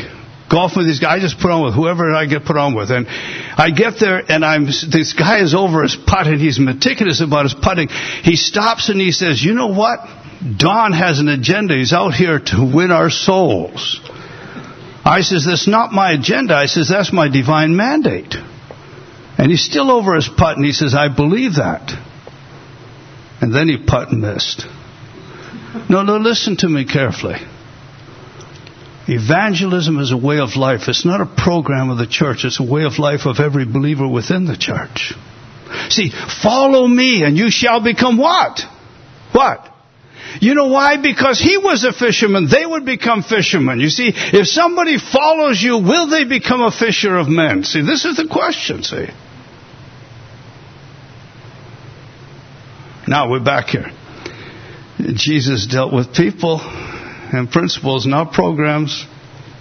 [0.49, 1.19] Golfing with these guys.
[1.19, 2.89] I just put on with whoever I get put on with.
[2.89, 7.19] And I get there and I'm, this guy is over his putt and he's meticulous
[7.19, 7.89] about his putting.
[7.89, 9.99] He stops and he says, you know what?
[10.57, 11.75] Don has an agenda.
[11.75, 13.99] He's out here to win our souls.
[15.03, 16.53] I says, that's not my agenda.
[16.55, 18.35] I says, that's my divine mandate.
[19.37, 21.91] And he's still over his putt and he says, I believe that.
[23.41, 24.65] And then he putt and missed.
[25.89, 27.35] No, no, listen to me carefully.
[29.07, 30.81] Evangelism is a way of life.
[30.87, 32.43] It's not a program of the church.
[32.43, 35.13] It's a way of life of every believer within the church.
[35.89, 36.11] See,
[36.43, 38.61] follow me and you shall become what?
[39.31, 39.73] What?
[40.41, 40.97] You know why?
[41.01, 42.47] Because he was a fisherman.
[42.51, 43.79] They would become fishermen.
[43.79, 47.63] You see, if somebody follows you, will they become a fisher of men?
[47.63, 49.07] See, this is the question, see.
[53.07, 53.89] Now we're back here.
[54.99, 56.59] Jesus dealt with people
[57.33, 59.05] and principles, not programs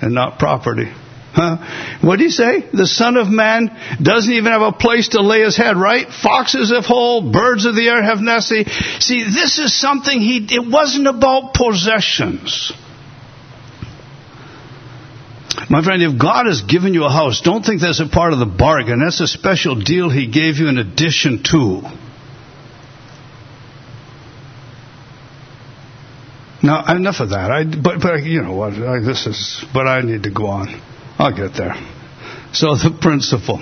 [0.01, 0.93] and not property.
[1.37, 1.99] Huh?
[2.01, 2.65] What did he say?
[2.73, 3.69] The Son of Man
[4.01, 6.09] doesn't even have a place to lay his head, right?
[6.09, 8.49] Foxes have hole, birds of the air have nests.
[9.05, 12.73] See, this is something he, it wasn't about possessions.
[15.69, 18.39] My friend, if God has given you a house, don't think that's a part of
[18.39, 19.01] the bargain.
[19.01, 21.83] That's a special deal he gave you in addition to.
[26.67, 27.51] Now, enough of that.
[27.53, 28.73] I, but, but you know what?
[28.75, 29.65] I, this is.
[29.73, 30.83] But I need to go on.
[31.17, 31.75] I'll get there.
[32.53, 33.59] So the principle.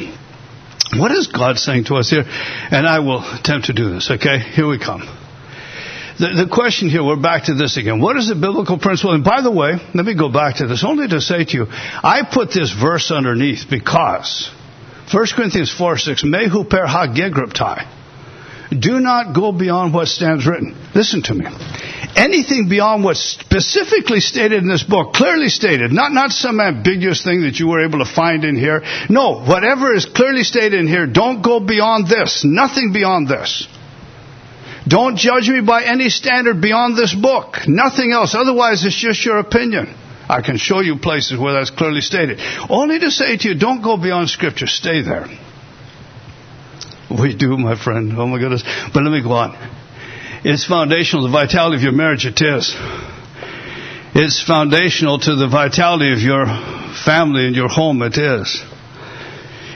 [0.97, 2.25] What is God saying to us here?
[2.25, 4.11] And I will attempt to do this.
[4.11, 5.03] Okay, here we come.
[6.19, 8.01] The, the question here, we're back to this again.
[8.01, 9.15] What is the biblical principle?
[9.15, 11.67] And by the way, let me go back to this only to say to you,
[11.69, 14.49] I put this verse underneath because
[15.13, 18.04] 1 Corinthians 4 6, Mehu per hagegriptai.
[18.71, 20.75] Do not go beyond what stands written.
[20.95, 21.47] Listen to me
[22.17, 27.43] anything beyond what's specifically stated in this book, clearly stated, not, not some ambiguous thing
[27.43, 28.83] that you were able to find in here.
[29.09, 32.45] No, whatever is clearly stated in here, don't go beyond this.
[32.45, 33.67] Nothing beyond this.
[34.87, 37.67] Don't judge me by any standard beyond this book.
[37.67, 38.35] Nothing else.
[38.35, 39.95] Otherwise, it's just your opinion.
[40.29, 42.41] I can show you places where that's clearly stated.
[42.69, 44.67] Only to say to you, don't go beyond Scripture.
[44.67, 45.27] Stay there.
[47.21, 48.13] We do, my friend.
[48.19, 48.63] Oh my goodness.
[48.93, 49.57] But let me go on.
[50.45, 52.27] It's foundational to the vitality of your marriage.
[52.27, 52.75] It is.
[54.15, 56.47] It's foundational to the vitality of your
[57.05, 58.03] family and your home.
[58.03, 58.63] It is.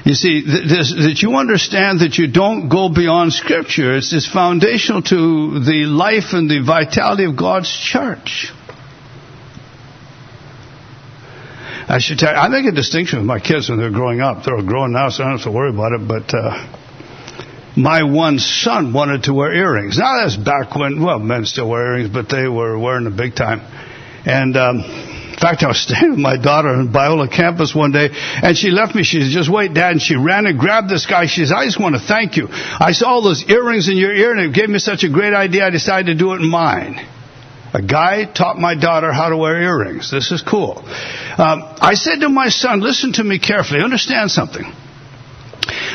[0.04, 3.96] You see, this, that you understand that you don't go beyond Scripture.
[3.96, 8.52] It's, it's foundational to the life and the vitality of God's church.
[11.90, 14.44] I should tell you, I make a distinction with my kids when they're growing up.
[14.44, 16.06] They're growing now, so I don't have to worry about it.
[16.06, 16.77] But uh,
[17.78, 19.98] my one son wanted to wear earrings.
[19.98, 23.36] Now that's back when, well, men still wear earrings, but they were wearing them big
[23.36, 23.60] time.
[24.26, 28.08] And, um, in fact, I was staying with my daughter on Biola campus one day,
[28.10, 29.04] and she left me.
[29.04, 29.92] She said, just wait, Dad.
[29.92, 31.26] And she ran and grabbed this guy.
[31.26, 32.48] She says, I just want to thank you.
[32.50, 35.32] I saw all those earrings in your ear, and it gave me such a great
[35.32, 36.96] idea, I decided to do it in mine.
[37.72, 40.10] A guy taught my daughter how to wear earrings.
[40.10, 40.78] This is cool.
[40.78, 43.82] Um, I said to my son, listen to me carefully.
[43.84, 44.64] Understand something.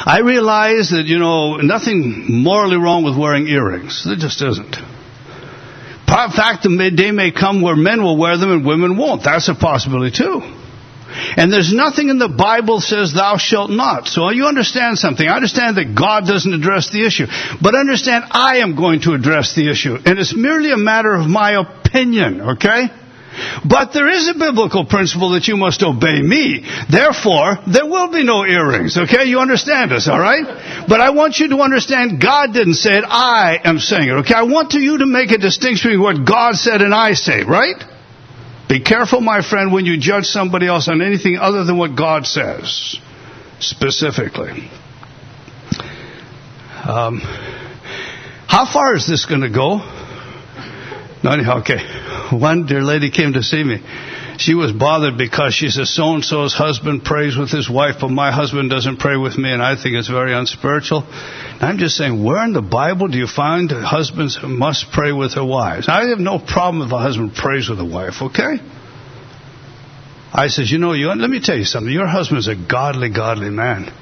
[0.06, 4.04] I realize that, you know, nothing morally wrong with wearing earrings.
[4.06, 4.76] There just isn't.
[6.14, 9.24] In fact, the day may come where men will wear them and women won't.
[9.24, 10.42] That's a possibility too.
[11.38, 14.08] And there's nothing in the Bible says thou shalt not.
[14.08, 15.28] So you understand something.
[15.28, 17.28] I understand that God doesn't address the issue.
[17.62, 19.96] But understand I am going to address the issue.
[19.96, 22.90] And it's merely a matter of my opinion, okay?
[23.66, 26.66] But there is a biblical principle that you must obey me.
[26.90, 28.98] Therefore, there will be no earrings.
[28.98, 29.26] Okay?
[29.26, 30.46] You understand us, alright?
[30.88, 34.14] But I want you to understand God didn't say it, I am saying it.
[34.24, 34.36] Okay?
[34.36, 37.82] I want you to make a distinction between what God said and I say, right?
[38.70, 42.26] Be careful, my friend, when you judge somebody else on anything other than what God
[42.26, 42.98] says,
[43.60, 44.70] specifically.
[46.84, 47.22] Um,
[48.48, 49.78] how far is this going to go?
[51.24, 51.80] No, okay.
[52.32, 53.82] One dear lady came to see me.
[54.38, 58.10] She was bothered because she says so and so's husband prays with his wife, but
[58.10, 61.04] my husband doesn't pray with me, and I think it's very unspiritual.
[61.04, 65.36] And I'm just saying, where in the Bible do you find husbands must pray with
[65.36, 65.88] their wives?
[65.88, 68.58] I have no problem if a husband prays with a wife, okay?
[70.34, 71.94] I says, you know, you, let me tell you something.
[71.94, 73.94] Your husband's a godly, godly man.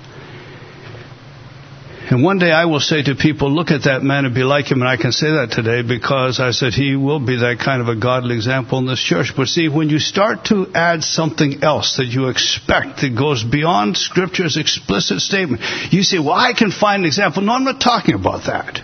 [2.11, 4.69] And one day I will say to people, look at that man and be like
[4.69, 4.81] him.
[4.81, 7.87] And I can say that today because I said he will be that kind of
[7.87, 9.31] a godly example in this church.
[9.33, 13.95] But see, when you start to add something else that you expect that goes beyond
[13.95, 15.61] Scripture's explicit statement,
[15.93, 17.43] you say, well, I can find an example.
[17.43, 18.81] No, I'm not talking about that.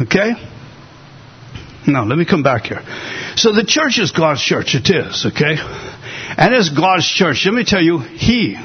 [0.00, 0.32] Okay?
[1.86, 2.82] Now, let me come back here.
[3.36, 4.74] So the church is God's church.
[4.74, 5.54] It is, okay?
[5.58, 8.56] And as God's church, let me tell you, He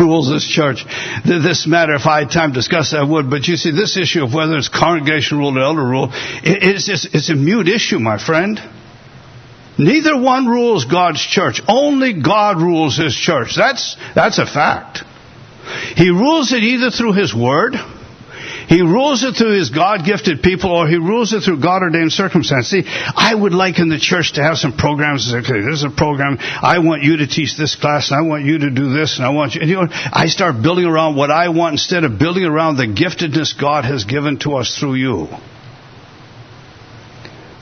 [0.00, 0.84] rules this church.
[1.24, 3.30] This matter, if I had time to discuss I would.
[3.30, 7.14] But you see, this issue of whether it's congregation rule or elder rule, it's, just,
[7.14, 8.60] it's a mute issue, my friend.
[9.76, 11.60] Neither one rules God's church.
[11.66, 13.56] Only God rules His church.
[13.56, 15.02] That's, that's a fact.
[15.96, 17.74] He rules it either through His Word,
[18.68, 22.70] He rules it through His God-gifted people, or He rules it through God-ordained circumstances.
[22.70, 25.32] See, I would like in the church to have some programs.
[25.32, 26.38] Okay, this is a program.
[26.40, 29.26] I want you to teach this class, and I want you to do this, and
[29.26, 29.60] I want you.
[29.60, 32.86] And you know, I start building around what I want instead of building around the
[32.86, 35.28] giftedness God has given to us through you.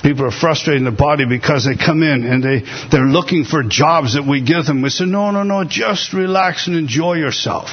[0.03, 3.63] People are frustrated in the body because they come in and they, they're looking for
[3.63, 4.83] jobs that we give them.
[4.83, 7.69] We say, no, no, no, just relax and enjoy yourself.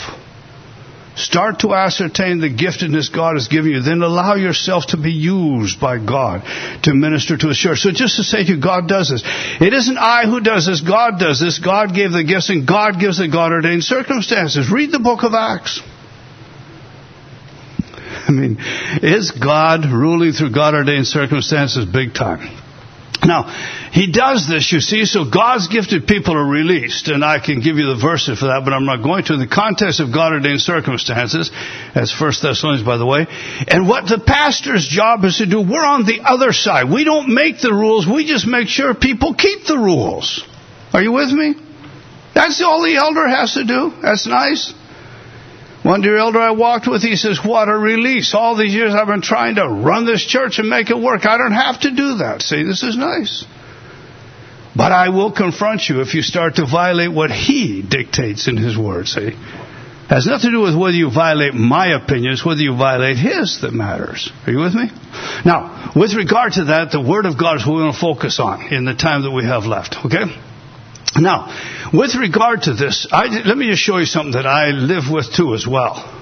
[1.19, 3.81] Start to ascertain the giftedness God has given you.
[3.81, 6.43] Then allow yourself to be used by God
[6.83, 7.79] to minister to His church.
[7.79, 9.21] So just to say to you, God does this.
[9.59, 10.79] It isn't I who does this.
[10.79, 11.59] God does this.
[11.59, 14.71] God gave the gifts and God gives the God ordained circumstances.
[14.71, 15.81] Read the book of Acts.
[18.29, 18.57] I mean,
[19.03, 22.47] is God ruling through God ordained circumstances big time?
[23.23, 23.43] Now,
[23.91, 27.75] he does this, you see, so God's gifted people are released, and I can give
[27.75, 29.33] you the verses for that, but I'm not going to.
[29.33, 31.51] In the context of God ordained circumstances,
[31.95, 33.27] as First Thessalonians, by the way,
[33.67, 36.89] and what the pastor's job is to do, we're on the other side.
[36.89, 40.41] We don't make the rules, we just make sure people keep the rules.
[40.93, 41.55] Are you with me?
[42.33, 43.91] That's all the elder has to do.
[44.01, 44.73] That's nice.
[45.83, 48.33] One dear elder I walked with, he says, What a release.
[48.33, 51.25] All these years I've been trying to run this church and make it work.
[51.25, 52.41] I don't have to do that.
[52.41, 53.45] See, this is nice.
[54.75, 58.77] But I will confront you if you start to violate what he dictates in his
[58.77, 59.07] word.
[59.07, 59.31] See?
[60.09, 63.73] Has nothing to do with whether you violate my opinions, whether you violate his that
[63.73, 64.31] matters.
[64.47, 64.89] Are you with me?
[65.45, 68.39] Now, with regard to that, the Word of God is what we're going to focus
[68.39, 69.95] on in the time that we have left.
[70.05, 70.25] Okay?
[71.15, 75.09] Now, with regard to this, I, let me just show you something that I live
[75.11, 76.15] with too as well.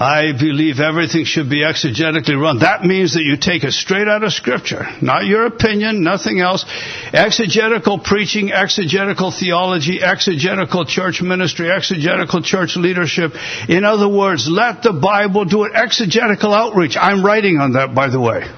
[0.00, 2.60] I believe everything should be exegetically run.
[2.60, 6.64] That means that you take it straight out of Scripture, not your opinion, nothing else.
[7.12, 13.32] Exegetical preaching, exegetical theology, exegetical church ministry, exegetical church leadership.
[13.68, 16.96] In other words, let the Bible do an Exegetical outreach.
[16.96, 18.48] I'm writing on that, by the way.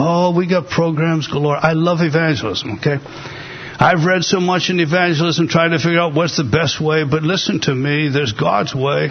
[0.00, 1.56] Oh, we got programs galore.
[1.56, 2.98] I love evangelism, okay?
[3.80, 7.22] I've read so much in evangelism trying to figure out what's the best way, but
[7.22, 9.10] listen to me, there's God's way.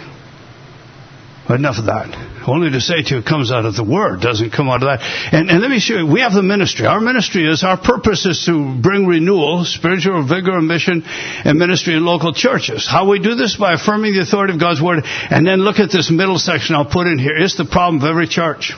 [1.48, 2.12] Enough of that.
[2.46, 4.88] Only to say to you, it comes out of the Word, doesn't come out of
[4.88, 5.00] that.
[5.32, 6.84] And, and let me show you, we have the ministry.
[6.84, 11.94] Our ministry is, our purpose is to bring renewal, spiritual vigor and mission and ministry
[11.94, 12.86] in local churches.
[12.86, 13.56] How we do this?
[13.56, 15.04] By affirming the authority of God's Word.
[15.04, 17.36] And then look at this middle section I'll put in here.
[17.36, 18.74] It's the problem of every church.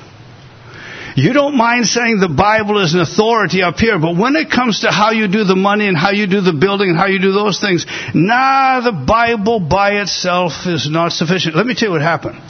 [1.21, 4.81] You don't mind saying the Bible is an authority up here, but when it comes
[4.81, 7.19] to how you do the money and how you do the building and how you
[7.19, 11.55] do those things, nah, the Bible by itself is not sufficient.
[11.55, 12.41] Let me tell you what happened.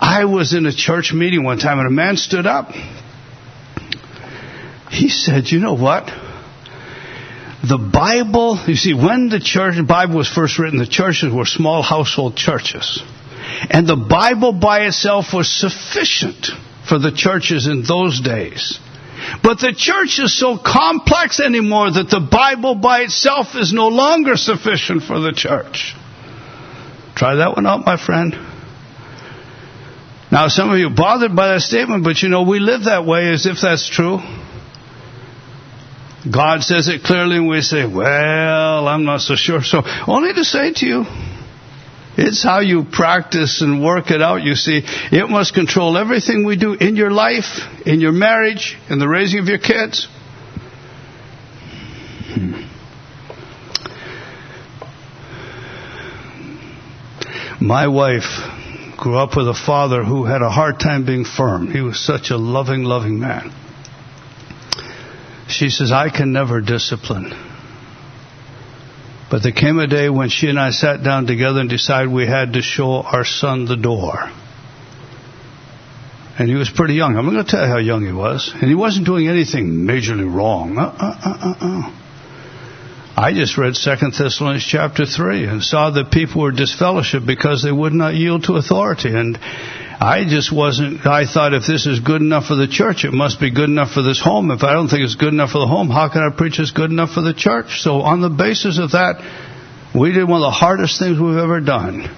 [0.00, 2.70] I was in a church meeting one time and a man stood up.
[4.88, 6.06] He said, you know what?
[7.68, 11.44] The Bible, you see, when the church, the Bible was first written, the churches were
[11.44, 13.02] small household churches.
[13.68, 16.50] And the Bible by itself was sufficient
[16.90, 18.80] for the churches in those days.
[19.44, 24.36] But the church is so complex anymore that the Bible by itself is no longer
[24.36, 25.94] sufficient for the church.
[27.14, 28.34] Try that one out, my friend.
[30.32, 33.06] Now, some of you are bothered by that statement, but you know, we live that
[33.06, 34.18] way as if that's true.
[36.30, 39.62] God says it clearly, and we say, well, I'm not so sure.
[39.62, 41.04] So, only to say to you,
[42.20, 44.82] it's how you practice and work it out, you see.
[44.84, 49.40] It must control everything we do in your life, in your marriage, in the raising
[49.40, 50.06] of your kids.
[52.34, 52.66] Hmm.
[57.60, 61.70] My wife grew up with a father who had a hard time being firm.
[61.70, 63.50] He was such a loving, loving man.
[65.48, 67.49] She says, I can never discipline.
[69.30, 72.26] But there came a day when she and I sat down together and decided we
[72.26, 74.28] had to show our son the door.
[76.36, 77.16] And he was pretty young.
[77.16, 78.50] I'm not going to tell you how young he was.
[78.52, 80.78] And he wasn't doing anything majorly wrong.
[80.78, 81.96] Uh, uh, uh, uh.
[83.16, 87.70] I just read Second Thessalonians chapter 3 and saw that people were disfellowship because they
[87.70, 89.14] would not yield to authority.
[89.14, 89.38] And
[90.00, 93.38] I just wasn't, I thought if this is good enough for the church, it must
[93.38, 94.50] be good enough for this home.
[94.50, 96.70] If I don't think it's good enough for the home, how can I preach it's
[96.70, 97.82] good enough for the church?
[97.82, 99.20] So on the basis of that,
[99.94, 102.08] we did one of the hardest things we've ever done.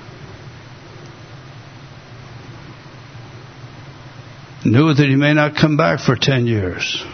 [4.65, 7.05] Knew that he may not come back for 10 years.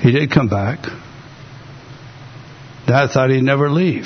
[0.00, 0.80] He did come back.
[2.86, 4.04] Dad thought he'd never leave.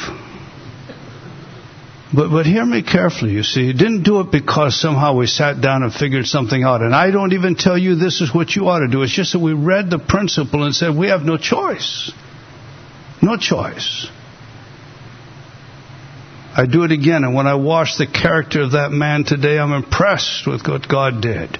[2.14, 3.66] But, but hear me carefully, you see.
[3.66, 6.80] He didn't do it because somehow we sat down and figured something out.
[6.80, 9.02] And I don't even tell you this is what you ought to do.
[9.02, 12.10] It's just that we read the principle and said we have no choice.
[13.20, 14.08] No choice.
[16.56, 19.72] I do it again, and when I watch the character of that man today, I'm
[19.72, 21.58] impressed with what God did.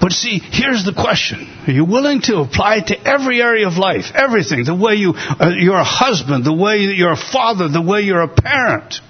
[0.00, 1.48] But see, here's the question.
[1.66, 4.12] Are you willing to apply it to every area of life?
[4.14, 4.64] Everything.
[4.64, 8.22] The way you, uh, you're a husband, the way you're a father, the way you're
[8.22, 9.00] a parent.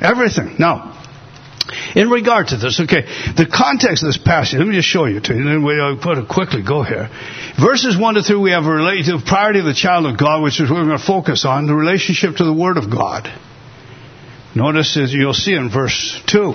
[0.00, 0.56] Everything.
[0.58, 0.98] Now,
[1.94, 3.02] in regard to this, okay,
[3.36, 5.98] the context of this passage, let me just show you to you, and then we'll
[5.98, 7.10] put it quickly, go here.
[7.60, 10.60] Verses 1 to 3, we have a relative priority of the child of God, which
[10.60, 13.30] is what we're going to focus on, the relationship to the Word of God.
[14.54, 16.54] Notice, as you'll see in verse 2,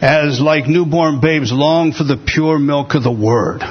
[0.00, 3.62] as like newborn babes long for the pure milk of the Word.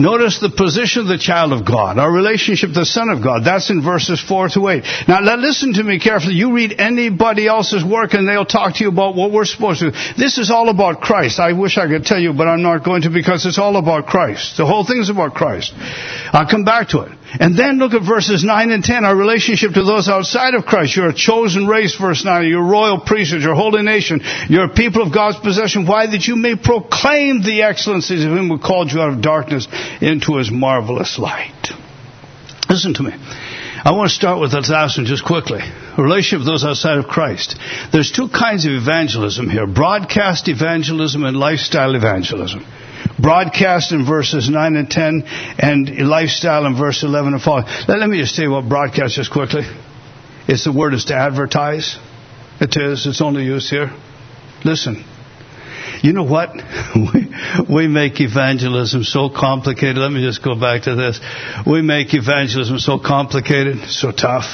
[0.00, 3.44] Notice the position of the child of God, our relationship to the Son of God.
[3.44, 4.84] That's in verses 4 to 8.
[5.08, 6.34] Now, listen to me carefully.
[6.34, 9.90] You read anybody else's work and they'll talk to you about what we're supposed to
[9.90, 9.96] do.
[10.16, 11.38] This is all about Christ.
[11.38, 14.06] I wish I could tell you, but I'm not going to because it's all about
[14.06, 14.56] Christ.
[14.56, 15.74] The whole thing is about Christ.
[15.76, 17.12] I'll come back to it.
[17.38, 20.96] And then look at verses 9 and 10, our relationship to those outside of Christ.
[20.96, 22.48] You're a chosen race, verse 9.
[22.48, 23.42] You're royal priesthood.
[23.42, 24.20] You're a holy nation.
[24.48, 25.86] You're a people of God's possession.
[25.86, 26.06] Why?
[26.06, 29.68] That you may proclaim the excellencies of Him who called you out of darkness
[30.00, 31.70] into His marvelous light.
[32.68, 33.12] Listen to me.
[33.82, 35.60] I want to start with that last one just quickly.
[35.96, 37.56] Relationship with those outside of Christ.
[37.92, 39.66] There's two kinds of evangelism here.
[39.66, 42.66] Broadcast evangelism and lifestyle evangelism
[43.18, 45.24] broadcast in verses 9 and 10,
[45.58, 47.66] and lifestyle in verse 11 and following.
[47.88, 49.62] Let, me just you what broadcast just quickly.
[50.48, 51.98] It's the word is to advertise.
[52.60, 53.06] It is.
[53.06, 53.90] It's only used here.
[54.64, 55.04] Listen.
[56.02, 56.50] You know what?
[57.14, 57.34] We,
[57.68, 59.96] we make evangelism so complicated.
[59.96, 61.20] Let me just go back to this.
[61.66, 64.44] We make evangelism so complicated, so tough.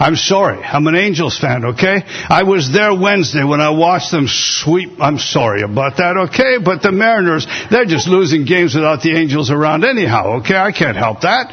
[0.00, 0.62] I'm sorry.
[0.62, 2.04] I'm an Angels fan, okay?
[2.28, 5.00] I was there Wednesday when I watched them sweep.
[5.00, 6.58] I'm sorry about that, okay?
[6.64, 10.56] But the Mariners, they're just losing games without the Angels around anyhow, okay?
[10.56, 11.50] I can't help that.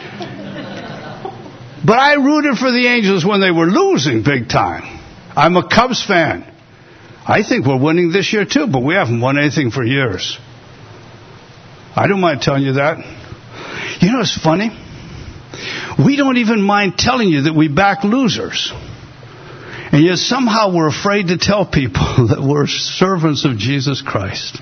[1.84, 4.84] But I rooted for the Angels when they were losing big time.
[5.36, 6.52] I'm a Cubs fan.
[7.28, 10.38] I think we're winning this year too, but we haven't won anything for years.
[11.96, 13.00] I don't mind telling you that.
[14.02, 14.70] You know, it's funny.
[16.04, 18.72] We don't even mind telling you that we back losers.
[19.91, 24.60] And yet somehow we're afraid to tell people that we're servants of Jesus Christ.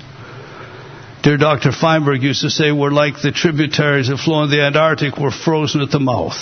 [1.22, 1.72] Dear Dr.
[1.72, 5.80] Feinberg used to say we're like the tributaries that flow in the Antarctic, we're frozen
[5.80, 6.36] at the mouth.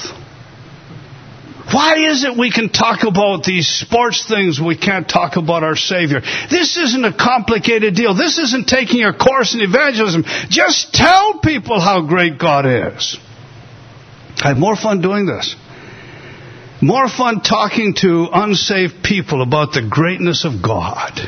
[1.72, 5.76] Why is it we can talk about these sports things, we can't talk about our
[5.76, 6.20] Savior?
[6.50, 8.14] This isn't a complicated deal.
[8.14, 10.24] This isn't taking a course in evangelism.
[10.50, 13.16] Just tell people how great God is.
[14.42, 15.54] I have more fun doing this.
[16.80, 21.20] More fun talking to unsaved people about the greatness of God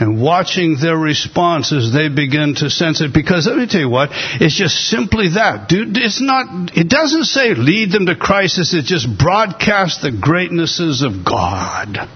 [0.00, 3.12] and watching their response as they begin to sense it.
[3.12, 5.68] Because let me tell you what, it's just simply that.
[5.68, 11.02] Dude, it's not, it doesn't say lead them to Christ, it just broadcast the greatnesses
[11.02, 12.08] of God.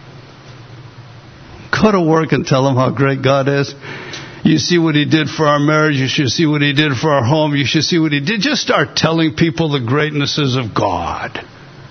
[1.72, 3.74] Go to work and tell them how great God is.
[4.44, 5.96] You see what he did for our marriage.
[5.96, 7.54] You should see what he did for our home.
[7.54, 8.40] You should see what he did.
[8.40, 11.38] Just start telling people the greatnesses of God.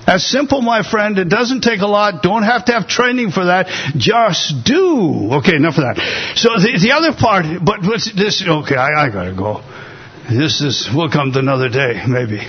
[0.06, 1.18] That's simple, my friend.
[1.18, 2.24] It doesn't take a lot.
[2.24, 3.68] Don't have to have training for that.
[3.95, 5.30] Just do.
[5.39, 6.34] Okay, enough of that.
[6.36, 8.43] So the, the other part, but what's this?
[8.45, 9.64] Okay, I, I gotta go.
[10.30, 12.41] This is, we'll come to another day, maybe.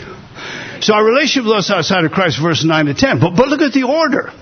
[0.81, 3.21] So our relationship with those outside of Christ, verse 9 to 10.
[3.21, 4.33] But, but look at the order.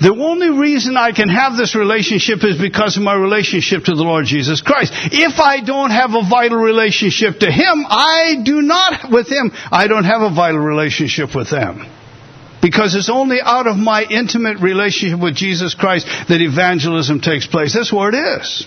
[0.00, 4.02] The only reason I can have this relationship is because of my relationship to the
[4.02, 4.92] Lord Jesus Christ.
[5.12, 9.88] If I don't have a vital relationship to Him, I do not, with Him, I
[9.88, 11.86] don't have a vital relationship with them.
[12.60, 17.74] Because it's only out of my intimate relationship with Jesus Christ that evangelism takes place.
[17.74, 18.66] That's where it is.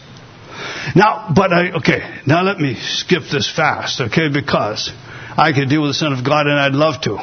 [0.96, 4.92] Now, but I, okay, now let me skip this fast, okay, because
[5.38, 7.18] I could deal with the Son of God and I'd love to.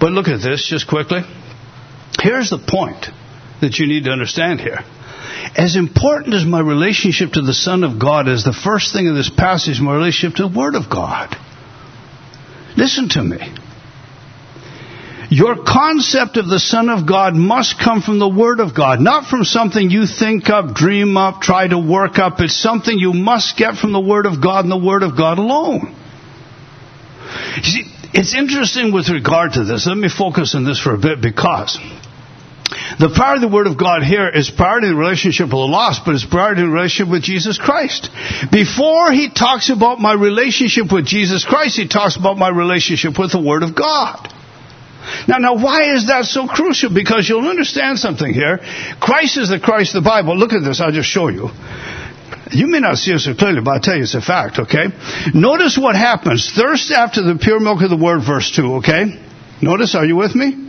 [0.00, 1.22] But look at this just quickly.
[2.20, 3.06] Here's the point
[3.60, 4.78] that you need to understand here.
[5.56, 9.14] As important as my relationship to the Son of God is, the first thing in
[9.14, 11.36] this passage, my relationship to the Word of God.
[12.76, 13.38] Listen to me.
[15.30, 19.28] Your concept of the Son of God must come from the Word of God, not
[19.28, 22.40] from something you think up, dream up, try to work up.
[22.40, 25.38] It's something you must get from the Word of God and the Word of God
[25.38, 25.94] alone.
[27.56, 29.86] You see, it's interesting with regard to this.
[29.86, 31.78] Let me focus on this for a bit because
[32.98, 35.72] the power of the Word of God here is part of the relationship with the
[35.72, 38.10] lost, but it's part of the relationship with Jesus Christ.
[38.52, 43.32] Before he talks about my relationship with Jesus Christ, he talks about my relationship with
[43.32, 44.28] the Word of God.
[45.26, 46.92] Now, now, why is that so crucial?
[46.92, 48.58] Because you'll understand something here.
[49.00, 50.36] Christ is the Christ of the Bible.
[50.36, 50.80] Look at this.
[50.82, 51.48] I'll just show you.
[52.50, 54.88] You may not see it so clearly, but I'll tell you it's a fact, okay?
[55.32, 56.52] Notice what happens.
[56.52, 59.04] Thirst after the pure milk of the word, verse 2, okay?
[59.62, 60.67] Notice, are you with me?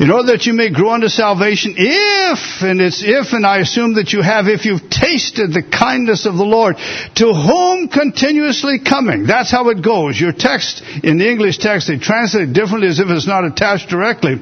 [0.00, 3.94] In order that you may grow unto salvation, if, and it's if, and I assume
[3.94, 9.26] that you have, if you've tasted the kindness of the Lord, to whom continuously coming.
[9.26, 10.18] That's how it goes.
[10.18, 13.88] Your text, in the English text, they translate it differently as if it's not attached
[13.88, 14.36] directly.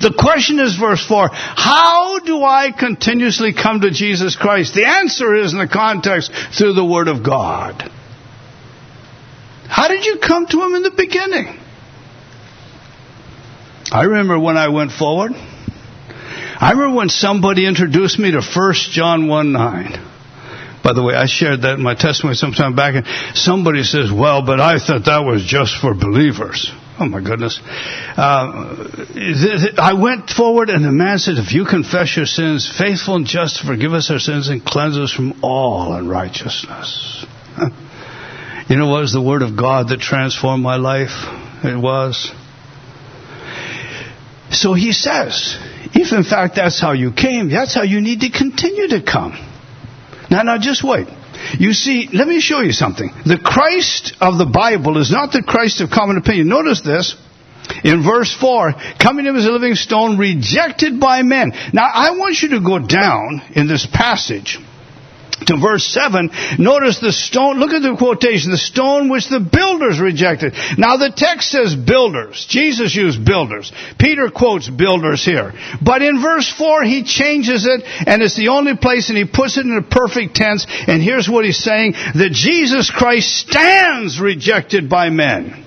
[0.00, 4.74] The question is verse 4, how do I continuously come to Jesus Christ?
[4.74, 7.82] The answer is in the context through the Word of God.
[9.68, 11.58] How did you come to Him in the beginning?
[13.92, 15.32] I remember when I went forward.
[15.34, 20.12] I remember when somebody introduced me to 1 John 1 9.
[20.82, 24.44] By the way, I shared that in my testimony sometime back, and somebody says, Well,
[24.44, 26.72] but I thought that was just for believers.
[26.98, 27.60] Oh my goodness.
[28.16, 28.86] Uh,
[29.76, 33.60] I went forward and the man said, if you confess your sins, faithful and just
[33.60, 37.26] forgive us our sins and cleanse us from all unrighteousness.
[38.70, 41.12] you know what was the word of God that transformed my life?
[41.64, 42.32] It was.
[44.50, 45.56] So he says,
[45.94, 49.32] if in fact that's how you came, that's how you need to continue to come.
[50.30, 51.08] Now, now just wait.
[51.58, 53.10] You see, let me show you something.
[53.24, 56.48] The Christ of the Bible is not the Christ of common opinion.
[56.48, 57.16] Notice this.
[57.82, 61.52] In verse 4, coming to him as a living stone, rejected by men.
[61.72, 64.58] Now, I want you to go down in this passage
[65.44, 70.00] to verse 7, notice the stone, look at the quotation, the stone which the builders
[70.00, 70.54] rejected.
[70.78, 72.46] Now the text says builders.
[72.48, 73.70] Jesus used builders.
[73.98, 75.52] Peter quotes builders here.
[75.82, 79.58] But in verse 4, he changes it, and it's the only place, and he puts
[79.58, 84.88] it in a perfect tense, and here's what he's saying, that Jesus Christ stands rejected
[84.88, 85.64] by men.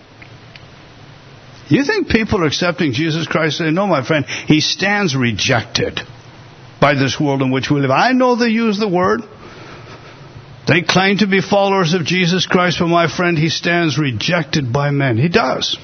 [1.67, 3.59] You think people are accepting Jesus Christ?
[3.59, 5.99] They no, my friend, he stands rejected
[6.81, 7.91] by this world in which we live.
[7.91, 9.21] I know they use the word.
[10.69, 14.91] They claim to be followers of Jesus Christ, but my friend, he stands rejected by
[14.91, 15.17] men.
[15.17, 15.75] He does.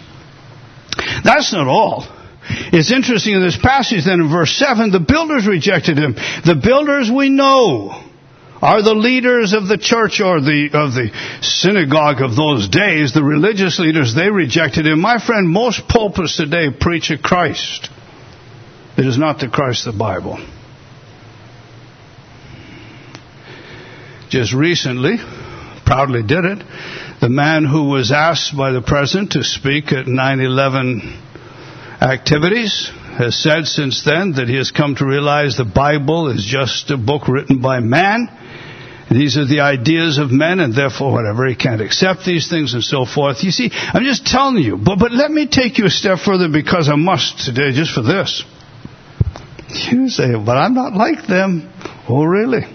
[1.24, 2.06] That's not all.
[2.48, 6.14] It's interesting in this passage then in verse 7, the builders rejected him.
[6.14, 8.00] The builders we know
[8.62, 11.10] are the leaders of the church or the, of the
[11.42, 15.00] synagogue of those days, the religious leaders, they rejected him.
[15.02, 17.90] My friend, most pulpits today preach a Christ.
[19.00, 20.38] It is not the Christ of the Bible.
[24.36, 25.16] Just recently,
[25.86, 26.62] proudly did it,
[27.22, 31.22] the man who was asked by the president to speak at 9 11
[32.02, 36.92] activities has said since then that he has come to realize the Bible is just
[36.92, 38.28] a book written by man.
[39.10, 42.84] These are the ideas of men, and therefore, whatever, he can't accept these things and
[42.84, 43.42] so forth.
[43.42, 44.76] You see, I'm just telling you.
[44.76, 48.02] But, but let me take you a step further because I must today, just for
[48.02, 48.44] this.
[49.70, 51.72] You say, but I'm not like them.
[52.10, 52.75] Oh, really?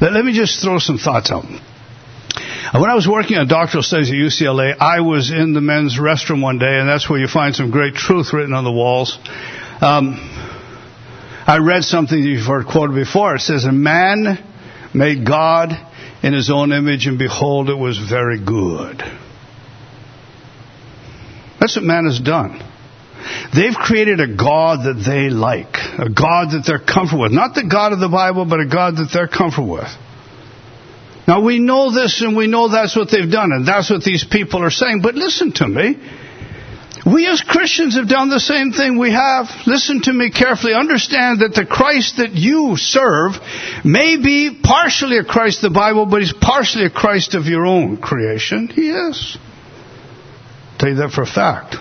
[0.00, 1.44] Let, let me just throw some thoughts out.
[1.44, 6.40] When I was working on doctoral studies at UCLA, I was in the men's restroom
[6.40, 9.18] one day, and that's where you find some great truth written on the walls.
[9.80, 10.14] Um,
[11.46, 13.34] I read something that you've heard quoted before.
[13.34, 14.38] It says, A man
[14.94, 15.72] made God
[16.22, 19.02] in his own image, and behold, it was very good.
[21.58, 22.62] That's what man has done.
[23.54, 27.32] They've created a God that they like, a God that they're comfortable with.
[27.32, 29.90] Not the God of the Bible, but a God that they're comfortable with.
[31.26, 34.24] Now we know this and we know that's what they've done and that's what these
[34.24, 35.96] people are saying, but listen to me.
[37.06, 38.98] We as Christians have done the same thing.
[38.98, 43.34] We have, listen to me carefully, understand that the Christ that you serve
[43.84, 47.64] may be partially a Christ of the Bible, but he's partially a Christ of your
[47.64, 48.68] own creation.
[48.68, 49.38] He is.
[50.72, 51.76] I'll tell you that for a fact.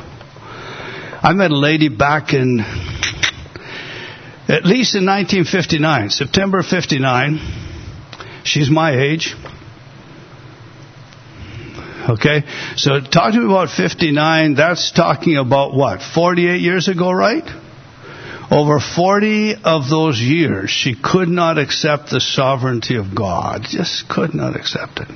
[1.22, 2.62] I met a lady back in,
[4.48, 7.40] at least in 1959, September 59.
[8.46, 9.36] She's my age.
[12.08, 12.44] Okay?
[12.78, 14.56] So talk to me about 59.
[14.56, 16.02] That's talking about what?
[16.02, 17.44] 48 years ago, right?
[18.50, 23.64] Over 40 of those years, she could not accept the sovereignty of God.
[23.64, 25.10] Just could not accept it.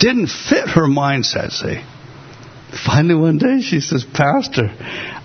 [0.00, 1.82] Didn't fit her mindset, see?
[2.74, 4.68] Finally, one day she says, Pastor,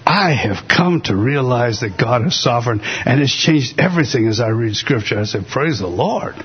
[0.06, 4.50] I have come to realize that God is sovereign and has changed everything as I
[4.50, 5.20] read Scripture.
[5.20, 6.36] I said, Praise the Lord.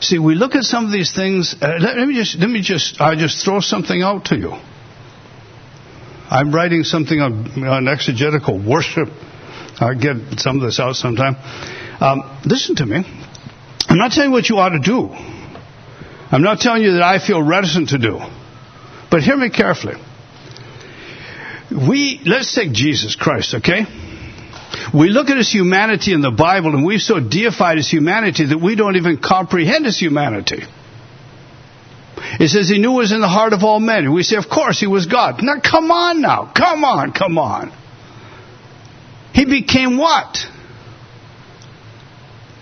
[0.00, 1.56] See, we look at some of these things.
[1.60, 4.52] Uh, let, let, me just, let me just, I just throw something out to you.
[6.30, 9.08] I'm writing something on, on exegetical worship.
[9.80, 11.36] I'll get some of this out sometime.
[12.00, 13.02] Um, listen to me.
[13.88, 15.37] I'm not telling you what you ought to do.
[16.30, 18.20] I'm not telling you that I feel reticent to do.
[19.10, 19.94] But hear me carefully.
[21.70, 23.86] we, let's take Jesus Christ, okay?
[24.92, 28.58] We look at his humanity in the Bible and we've so deified his humanity that
[28.58, 30.62] we don't even comprehend his humanity.
[32.40, 34.04] It says he knew what was in the heart of all men.
[34.04, 35.42] And we say, of course, he was God.
[35.42, 36.52] Now, come on now.
[36.54, 37.72] Come on, come on.
[39.32, 40.38] He became what?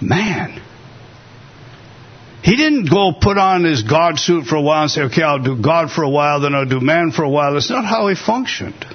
[0.00, 0.62] Man.
[2.46, 5.42] He didn't go put on his God suit for a while and say, okay, I'll
[5.42, 7.54] do God for a while, then I'll do man for a while.
[7.54, 8.86] That's not how he functioned.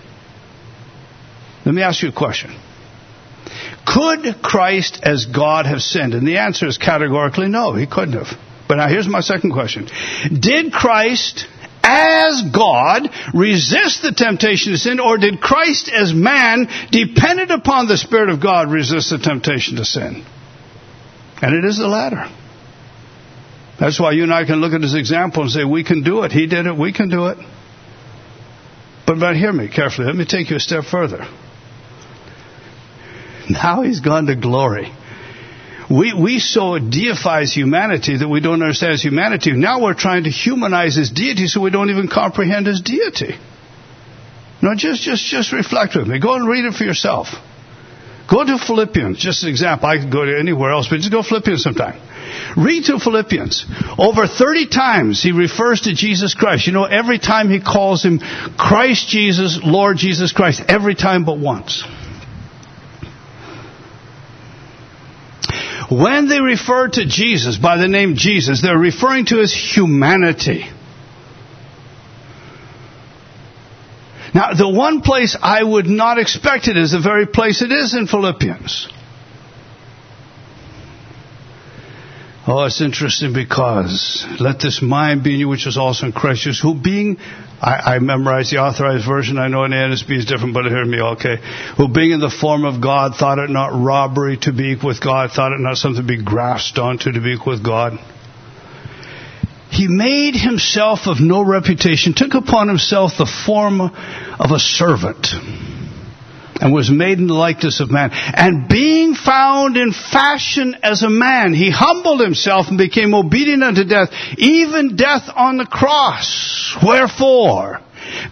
[1.66, 2.58] Let me ask you a question.
[3.86, 6.14] Could Christ as God have sinned?
[6.14, 8.39] And the answer is categorically no, he couldn't have.
[8.70, 9.89] But now here's my second question.
[10.39, 11.45] Did Christ
[11.84, 17.97] as God resist the temptation to sin, or did Christ as man, dependent upon the
[17.97, 20.24] Spirit of God, resist the temptation to sin?
[21.41, 22.30] And it is the latter.
[23.82, 26.22] That's why you and I can look at his example and say, we can do
[26.22, 26.32] it.
[26.32, 26.78] He did it.
[26.78, 27.40] We can do it.
[29.08, 30.06] But, but hear me carefully.
[30.06, 31.28] Let me take you a step further.
[33.50, 34.94] Now he's gone to glory.
[35.90, 39.54] We, we so deifies humanity that we don't understand his humanity.
[39.54, 43.34] Now we're trying to humanize his deity so we don't even comprehend his deity.
[44.62, 46.20] Now just, just, just reflect with me.
[46.20, 47.30] Go and read it for yourself.
[48.30, 49.90] Go to Philippians, just an example.
[49.90, 52.00] I could go to anywhere else, but just go Philippians sometime.
[52.58, 53.66] Read to Philippians.
[53.97, 56.68] Over 30 times he refers to Jesus Christ.
[56.68, 58.20] You know, every time he calls him
[58.58, 61.84] Christ Jesus, Lord Jesus Christ, every time but once.
[65.89, 70.66] When they refer to Jesus by the name Jesus, they're referring to his humanity.
[74.34, 77.93] Now, the one place I would not expect it is the very place it is
[77.93, 78.88] in Philippians.
[82.48, 86.42] Oh, it's interesting because let this mind be in you which is also in Christ
[86.42, 87.18] Jesus, who being,
[87.62, 91.00] I, I memorized the authorized version, I know in NASB is different, but hear me,
[91.00, 91.38] okay.
[91.78, 95.02] Who being in the form of God, thought it not robbery to be equal with
[95.02, 98.00] God, thought it not something to be grasped onto to be equal with God.
[99.70, 105.28] He made himself of no reputation, took upon himself the form of a servant
[106.62, 108.12] and was made in the likeness of man.
[108.14, 113.84] And being found in fashion as a man, he humbled himself and became obedient unto
[113.84, 116.78] death, even death on the cross.
[116.86, 117.82] Wherefore,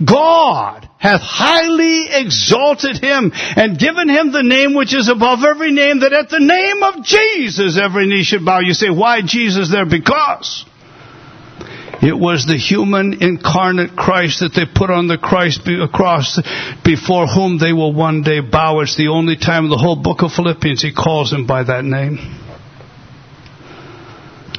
[0.03, 6.01] God hath highly exalted him and given him the name which is above every name,
[6.01, 8.59] that at the name of Jesus every knee should bow.
[8.59, 9.86] You say, why Jesus there?
[9.86, 10.65] Because
[12.02, 16.39] it was the human incarnate Christ that they put on the Christ uh, cross
[16.84, 18.80] before whom they will one day bow.
[18.80, 21.84] It's the only time in the whole book of Philippians he calls him by that
[21.84, 22.18] name.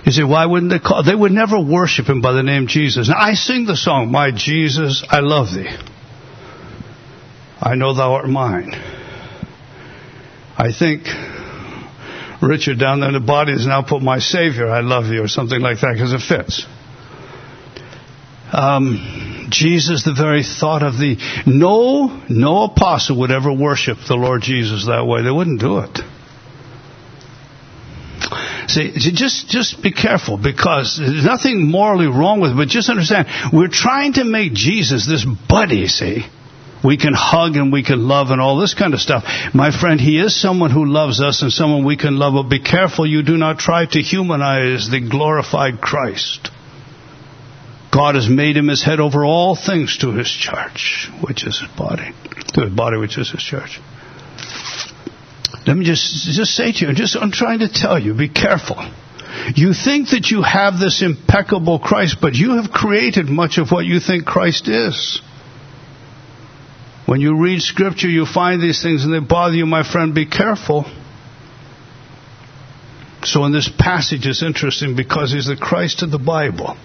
[0.05, 1.03] You say, why wouldn't they call?
[1.03, 3.09] They would never worship him by the name Jesus.
[3.09, 5.69] Now I sing the song, My Jesus, I love thee.
[7.61, 8.73] I know thou art mine.
[10.59, 11.05] I think
[12.43, 15.29] Richard down there in the body has now put my Savior, I love you, or
[15.29, 16.67] something like that, because it fits.
[18.53, 24.43] Um, Jesus, the very thought of the no, no apostle would ever worship the Lord
[24.43, 25.23] Jesus that way.
[25.23, 25.99] They wouldn't do it.
[28.69, 33.27] See, just just be careful because there's nothing morally wrong with it, but just understand
[33.53, 35.89] we're trying to make Jesus this buddy.
[35.89, 36.25] See,
[36.85, 39.25] we can hug and we can love and all this kind of stuff.
[39.53, 42.35] My friend, he is someone who loves us and someone we can love.
[42.35, 46.51] But be careful you do not try to humanize the glorified Christ.
[47.93, 51.69] God has made him his head over all things to his church, which is his
[51.77, 52.13] body.
[52.55, 53.81] To his body, which is his church.
[55.67, 58.77] Let me just, just say to you, just, I'm trying to tell you, be careful.
[59.55, 63.85] You think that you have this impeccable Christ, but you have created much of what
[63.85, 65.21] you think Christ is.
[67.07, 70.27] When you read scripture, you find these things and they bother you, my friend, be
[70.27, 70.85] careful.
[73.25, 76.77] So in this passage it's interesting because he's the Christ of the Bible.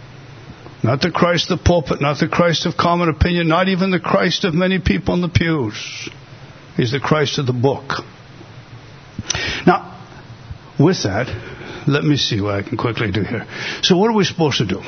[0.84, 4.00] Not the Christ of the pulpit, not the Christ of common opinion, not even the
[4.00, 6.10] Christ of many people in the pews.
[6.78, 8.04] He's the Christ of the book.
[9.66, 10.04] Now,
[10.80, 11.28] with that,
[11.88, 13.48] let me see what I can quickly do here.
[13.82, 14.82] So, what are we supposed to do?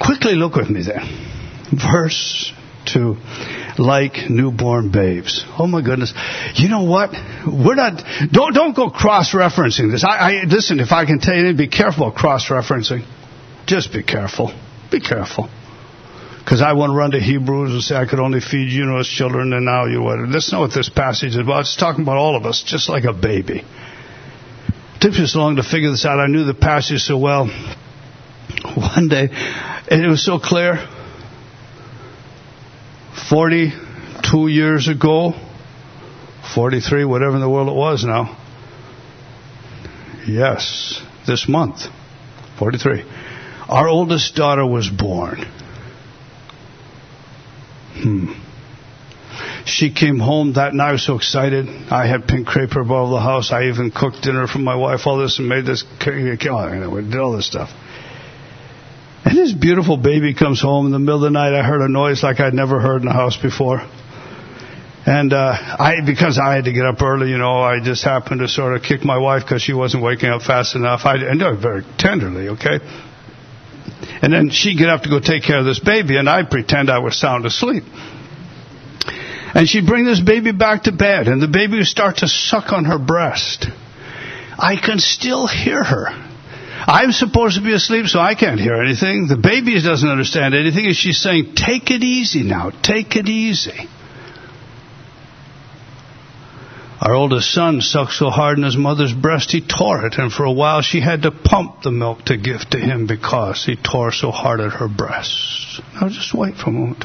[0.00, 1.02] Quickly look with me there.
[1.72, 2.52] Verse
[2.86, 3.16] 2
[3.78, 5.44] like newborn babes.
[5.58, 6.12] Oh my goodness.
[6.54, 7.10] You know what?
[7.46, 10.04] We're not, don't, don't go cross-referencing this.
[10.04, 13.04] I, I, listen, if I can tell you, be careful cross-referencing.
[13.66, 14.54] Just be careful.
[14.90, 15.48] Be careful.
[16.44, 18.98] Because I want to run to Hebrews and say I could only feed you know
[18.98, 20.18] as children and now you what.
[20.30, 21.60] That's not what this passage is about.
[21.60, 23.64] It's talking about all of us, just like a baby.
[23.64, 26.20] It took me so long to figure this out.
[26.20, 27.46] I knew the passage so well.
[28.76, 30.86] One day, and it was so clear.
[33.30, 35.32] 42 years ago,
[36.54, 38.38] 43, whatever in the world it was now.
[40.26, 41.86] Yes, this month,
[42.58, 43.04] 43.
[43.68, 45.44] Our oldest daughter was born.
[47.94, 48.32] Hmm.
[49.66, 50.88] She came home that night.
[50.88, 51.66] I was so excited.
[51.90, 53.50] I had pink crepe above the house.
[53.50, 55.84] I even cooked dinner for my wife, all this, and made this.
[56.02, 57.70] Oh, did all this stuff.
[59.24, 61.58] And this beautiful baby comes home in the middle of the night.
[61.58, 63.80] I heard a noise like I'd never heard in the house before.
[65.06, 68.40] And uh, I, because I had to get up early, you know, I just happened
[68.40, 71.02] to sort of kick my wife because she wasn't waking up fast enough.
[71.04, 72.80] I and it very tenderly, okay.
[74.24, 76.88] And then she'd get up to go take care of this baby, and I'd pretend
[76.88, 77.84] I was sound asleep.
[79.54, 82.72] And she'd bring this baby back to bed, and the baby would start to suck
[82.72, 83.66] on her breast.
[84.58, 86.06] I can still hear her.
[86.86, 89.26] I'm supposed to be asleep, so I can't hear anything.
[89.28, 93.90] The baby doesn't understand anything, and she's saying, Take it easy now, take it easy.
[97.04, 100.44] Our oldest son sucked so hard in his mother's breast he tore it, and for
[100.44, 104.10] a while she had to pump the milk to give to him because he tore
[104.10, 105.82] so hard at her breast.
[105.94, 107.04] Now just wait for a moment.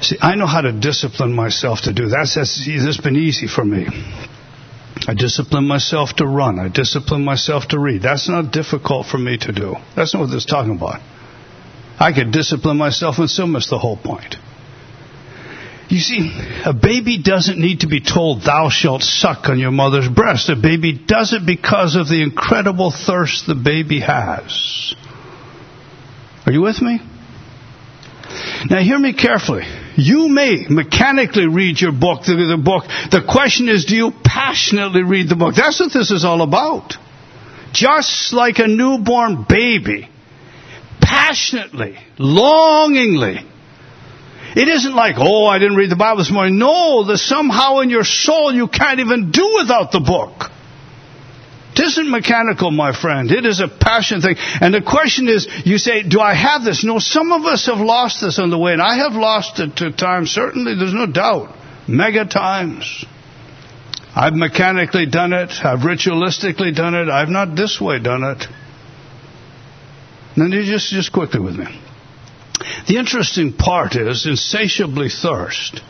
[0.00, 2.34] See, I know how to discipline myself to do that.
[2.34, 3.86] That's, that's, that's been easy for me.
[5.06, 6.58] I discipline myself to run.
[6.58, 8.02] I discipline myself to read.
[8.02, 9.76] That's not difficult for me to do.
[9.94, 11.00] That's not what this is talking about.
[12.00, 14.34] I could discipline myself and still miss the whole point.
[15.88, 16.32] You see,
[16.64, 20.48] a baby doesn't need to be told, Thou shalt suck on your mother's breast.
[20.48, 24.94] A baby does it because of the incredible thirst the baby has.
[26.46, 27.00] Are you with me?
[28.70, 29.64] Now, hear me carefully.
[29.96, 32.84] You may mechanically read your book, the, the book.
[33.10, 35.54] The question is, do you passionately read the book?
[35.54, 36.94] That's what this is all about.
[37.72, 40.08] Just like a newborn baby,
[41.00, 43.40] passionately, longingly.
[44.54, 46.58] It isn't like, oh, I didn't read the Bible this morning.
[46.58, 50.50] No, there's somehow in your soul you can't even do without the book.
[51.74, 53.30] It isn't mechanical, my friend.
[53.30, 54.36] It is a passion thing.
[54.60, 56.84] And the question is, you say, do I have this?
[56.84, 59.76] No, some of us have lost this on the way, and I have lost it
[59.76, 61.56] to times, certainly, there's no doubt.
[61.88, 63.06] Mega times.
[64.14, 65.50] I've mechanically done it.
[65.64, 67.08] I've ritualistically done it.
[67.08, 68.46] I've not this way done it.
[70.36, 71.81] Then you just, just quickly with me.
[72.88, 75.80] The interesting part is insatiably thirst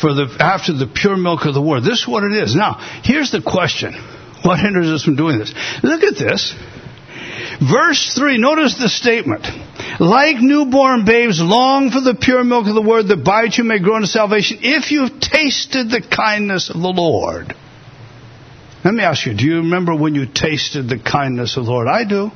[0.00, 1.82] for the, after the pure milk of the word.
[1.82, 2.54] This is what it is.
[2.54, 3.94] Now, here's the question.
[4.40, 5.52] What hinders us from doing this?
[5.82, 6.54] Look at this.
[7.60, 9.44] Verse 3, notice the statement.
[9.98, 13.64] Like newborn babes, long for the pure milk of the word that by it you
[13.64, 17.52] may grow into salvation if you've tasted the kindness of the Lord.
[18.84, 21.88] Let me ask you, do you remember when you tasted the kindness of the Lord?
[21.88, 22.30] I do.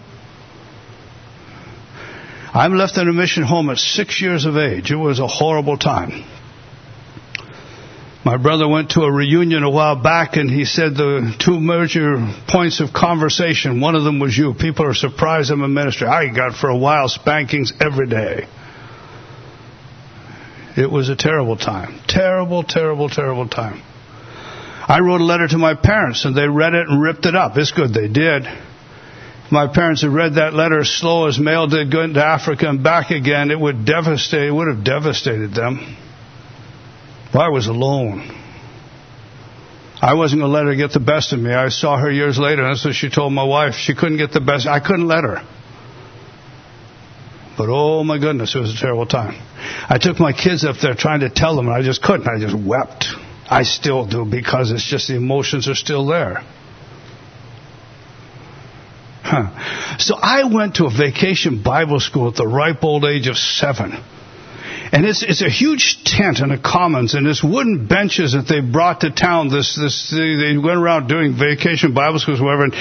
[2.55, 4.91] I left in a mission home at six years of age.
[4.91, 6.25] It was a horrible time.
[8.25, 12.19] My brother went to a reunion a while back and he said the two major
[12.47, 14.55] points of conversation, one of them was you.
[14.55, 16.07] People are surprised I'm a minister.
[16.07, 18.47] I got for a while spankings every day.
[20.77, 22.01] It was a terrible time.
[22.07, 23.83] Terrible, terrible, terrible time.
[24.87, 27.57] I wrote a letter to my parents and they read it and ripped it up.
[27.57, 28.47] It's good they did.
[29.53, 33.11] My parents had read that letter slow as mail did going to Africa and back
[33.11, 33.51] again.
[33.51, 35.95] It would devastate, it would have devastated them.
[37.35, 38.31] I was alone.
[40.01, 41.53] I wasn't going to let her get the best of me.
[41.53, 43.75] I saw her years later, and that's what she told my wife.
[43.75, 44.67] She couldn't get the best.
[44.67, 45.47] I couldn't let her.
[47.59, 49.35] But oh my goodness, it was a terrible time.
[49.87, 52.27] I took my kids up there trying to tell them, and I just couldn't.
[52.27, 53.05] I just wept.
[53.51, 56.43] I still do because it's just the emotions are still there.
[59.99, 63.93] So I went to a vacation Bible school at the ripe old age of seven.
[64.95, 68.61] And it's, it's a huge tent in the commons, and this wooden benches that they
[68.61, 69.49] brought to town.
[69.49, 72.65] This, this, they went around doing vacation Bible schools, whatever.
[72.65, 72.75] And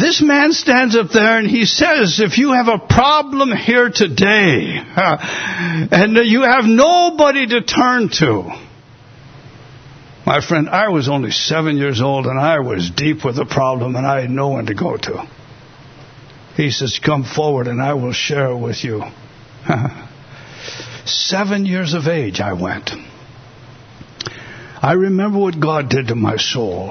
[0.00, 4.80] this man stands up there and he says, if you have a problem here today,
[4.96, 8.58] and you have nobody to turn to,
[10.24, 13.94] my friend, I was only seven years old and I was deep with a problem
[13.94, 15.28] and I had no one to go to.
[16.56, 19.02] He says, come forward and I will share with you.
[21.04, 22.90] Seven years of age, I went.
[24.82, 26.90] I remember what God did to my soul.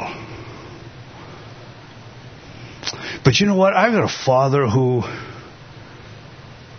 [3.24, 3.74] But you know what?
[3.74, 5.02] I've got a father who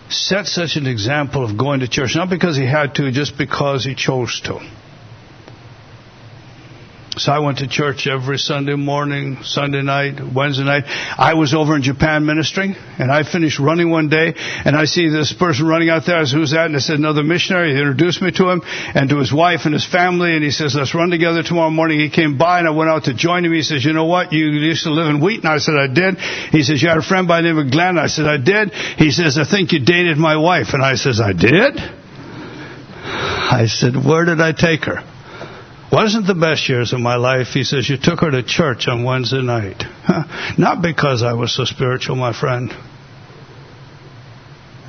[0.08, 3.84] set such an example of going to church, not because he had to, just because
[3.84, 4.60] he chose to.
[7.18, 10.84] So I went to church every Sunday morning, Sunday night, Wednesday night.
[11.16, 15.08] I was over in Japan ministering, and I finished running one day, and I see
[15.08, 16.18] this person running out there.
[16.18, 16.66] I said, who's that?
[16.66, 17.72] And I said, another missionary.
[17.72, 20.74] He introduced me to him and to his wife and his family, and he says,
[20.74, 22.00] let's run together tomorrow morning.
[22.00, 23.52] He came by, and I went out to join him.
[23.54, 24.34] He says, you know what?
[24.34, 25.46] You used to live in Wheaton.
[25.46, 26.18] I said, I did.
[26.18, 27.96] He says, you had a friend by the name of Glenn.
[27.96, 28.74] I said, I did.
[28.74, 30.74] He says, I think you dated my wife.
[30.74, 31.78] And I says, I did?
[31.78, 35.00] I said, where did I take her?
[35.92, 37.48] Wasn't the best years of my life.
[37.48, 39.84] He says, You took her to church on Wednesday night.
[40.58, 42.72] Not because I was so spiritual, my friend.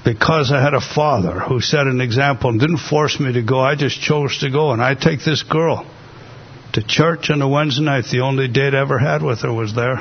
[0.03, 3.59] Because I had a father who set an example and didn't force me to go.
[3.59, 4.71] I just chose to go.
[4.71, 5.85] And I take this girl
[6.73, 8.05] to church on a Wednesday night.
[8.11, 9.99] The only date I ever had with her was there.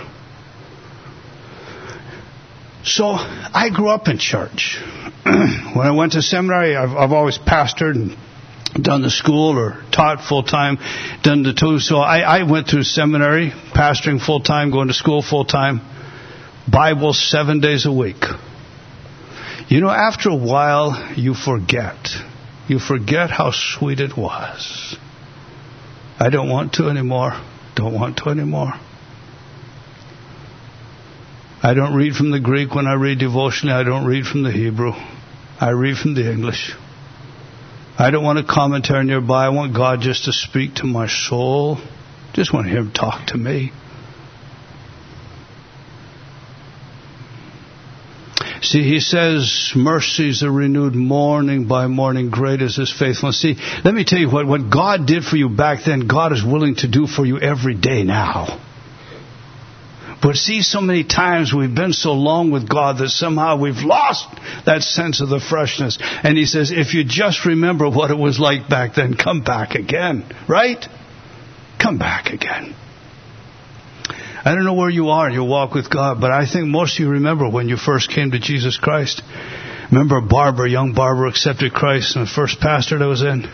[2.84, 4.78] So I grew up in church.
[5.24, 8.16] when I went to seminary, I've, I've always pastored and
[8.74, 10.78] done the school or taught full time,
[11.22, 11.78] done the two.
[11.78, 15.80] So I, I went through seminary, pastoring full time, going to school full time,
[16.70, 18.22] Bible seven days a week.
[19.68, 21.96] You know, after a while, you forget.
[22.68, 24.96] You forget how sweet it was.
[26.18, 27.32] I don't want to anymore.
[27.74, 28.72] Don't want to anymore.
[31.62, 33.74] I don't read from the Greek when I read devotionally.
[33.74, 34.92] I don't read from the Hebrew.
[35.60, 36.74] I read from the English.
[37.98, 39.46] I don't want a commentary nearby.
[39.46, 41.78] I want God just to speak to my soul.
[42.34, 43.72] Just want Him to talk to me.
[48.62, 52.30] See, he says, mercies are renewed morning by morning.
[52.30, 53.40] Great is his faithfulness.
[53.40, 56.44] See, let me tell you what, what God did for you back then, God is
[56.44, 58.60] willing to do for you every day now.
[60.22, 64.26] But see, so many times we've been so long with God that somehow we've lost
[64.64, 65.98] that sense of the freshness.
[66.00, 69.74] And He says, if you just remember what it was like back then, come back
[69.74, 70.24] again.
[70.48, 70.84] Right?
[71.78, 72.74] Come back again.
[74.44, 76.94] I don't know where you are in your walk with God, but I think most
[76.94, 79.22] of you remember when you first came to Jesus Christ.
[79.90, 83.48] Remember Barbara, young Barbara accepted Christ and the first pastor that was in.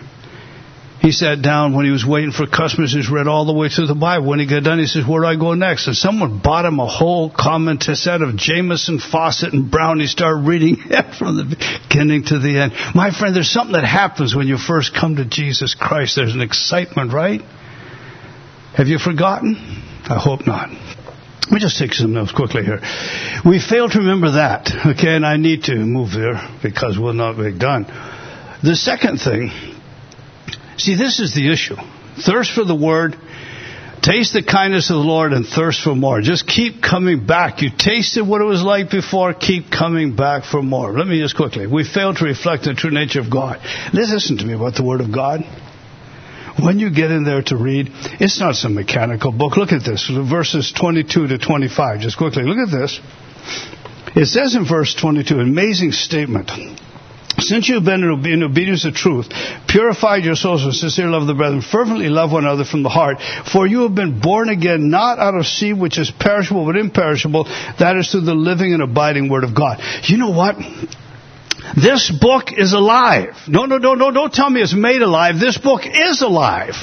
[1.02, 2.92] He sat down when he was waiting for customers.
[2.92, 4.28] He's read all the way through the Bible.
[4.28, 6.78] When he got done, he says, "Where do I go next?" And someone bought him
[6.78, 9.98] a whole comment set of Jamieson, Fausset, and Brown.
[9.98, 11.56] He started reading it from the
[11.88, 12.72] beginning to the end.
[12.94, 16.14] My friend, there's something that happens when you first come to Jesus Christ.
[16.14, 17.42] There's an excitement, right?
[18.74, 19.56] Have you forgotten?
[20.04, 20.70] I hope not.
[20.70, 22.80] Let me just take some notes quickly here.
[23.44, 27.36] We fail to remember that, okay, and I need to move there because we'll not
[27.36, 27.86] be done.
[28.62, 29.50] The second thing
[30.82, 31.76] See, this is the issue.
[32.26, 33.16] Thirst for the word,
[34.02, 36.20] taste the kindness of the Lord, and thirst for more.
[36.20, 37.62] Just keep coming back.
[37.62, 40.92] You tasted what it was like before, keep coming back for more.
[40.92, 41.68] Let me just quickly.
[41.68, 43.60] We fail to reflect the true nature of God.
[43.92, 45.42] Listen to me about the Word of God.
[46.60, 49.56] When you get in there to read, it's not some mechanical book.
[49.56, 52.00] Look at this, verses 22 to 25.
[52.00, 53.00] Just quickly, look at this.
[54.16, 56.50] It says in verse 22, amazing statement.
[57.38, 59.28] Since you have been in obedience to truth,
[59.66, 62.88] purified your souls with sincere love of the brethren, fervently love one another from the
[62.88, 63.18] heart,
[63.50, 67.44] for you have been born again, not out of seed which is perishable, but imperishable,
[67.78, 69.80] that is through the living and abiding word of God.
[70.04, 70.56] You know what?
[71.76, 73.34] This book is alive.
[73.48, 75.38] No, no, no, no, don't tell me it's made alive.
[75.40, 76.74] This book is alive.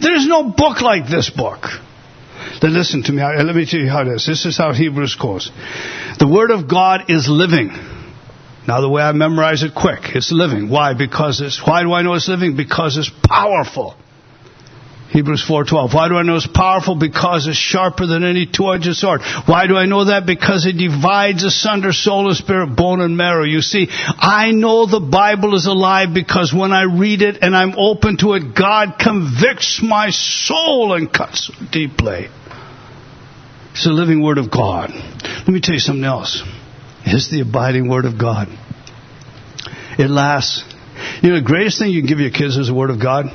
[0.00, 1.64] There's no book like this book.
[2.60, 3.22] Then listen to me.
[3.22, 4.26] Let me tell you how it is.
[4.26, 5.50] This is how Hebrews goes.
[6.18, 7.70] The Word of God is living.
[8.68, 10.68] Now the way I memorize it quick, it's living.
[10.68, 10.92] Why?
[10.92, 12.54] Because it's, why do I know it's living?
[12.54, 13.96] Because it's powerful.
[15.08, 15.94] Hebrews 4:12.
[15.94, 16.94] Why do I know it's powerful?
[16.94, 19.22] Because it's sharper than any two-edged sword.
[19.46, 20.26] Why do I know that?
[20.26, 23.44] Because it divides asunder soul and spirit, bone and marrow.
[23.44, 27.72] You see, I know the Bible is alive because when I read it and I'm
[27.74, 32.28] open to it, God convicts my soul and cuts deeply.
[33.72, 34.90] It's the living word of God.
[34.92, 36.42] Let me tell you something else
[37.14, 38.48] is the abiding Word of God.
[39.98, 40.64] It lasts.
[41.22, 43.26] You know, the greatest thing you can give your kids is the Word of God.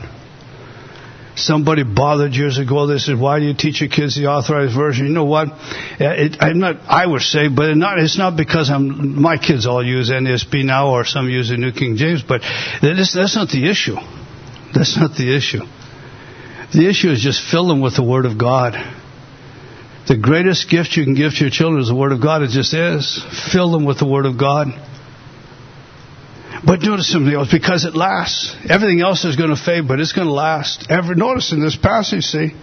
[1.35, 2.85] Somebody bothered years ago.
[2.85, 5.49] They said, "Why do you teach your kids the authorized version?" You know what?
[5.49, 5.57] Uh,
[5.99, 6.77] it, I'm not.
[6.87, 9.19] I would say, but it not, it's not because I'm.
[9.19, 12.21] My kids all use NASB now, or some use the New King James.
[12.21, 12.41] But
[12.81, 13.95] that's not the issue.
[14.75, 15.61] That's not the issue.
[16.71, 18.73] The issue is just fill them with the Word of God.
[20.07, 22.41] The greatest gift you can give to your children is the Word of God.
[22.41, 23.23] It just is.
[23.51, 24.67] Fill them with the Word of God.
[26.65, 28.55] But notice something else, because it lasts.
[28.69, 30.87] Everything else is going to fade, but it's going to last.
[30.89, 32.53] Ever notice in this passage, see,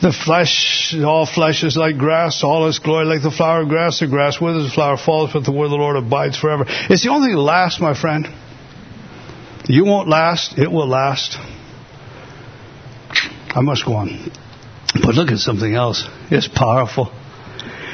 [0.00, 4.00] the flesh, all flesh is like grass, all its glory like the flower of grass.
[4.00, 6.64] The grass withers, the flower falls, but the word of the Lord abides forever.
[6.66, 8.28] It's the only thing that lasts, my friend.
[9.68, 11.38] You won't last; it will last.
[13.54, 14.30] I must go on.
[14.94, 16.04] But look at something else.
[16.30, 17.12] It's powerful.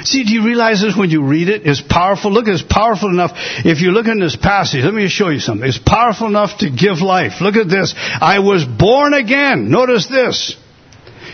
[0.05, 1.62] See, do you realize this when you read it?
[1.64, 2.32] It's powerful.
[2.32, 3.32] Look, it's powerful enough.
[3.64, 5.66] If you look in this passage, let me show you something.
[5.66, 7.40] It's powerful enough to give life.
[7.40, 7.95] Look at this.
[7.97, 9.70] I was born again.
[9.70, 10.57] Notice this.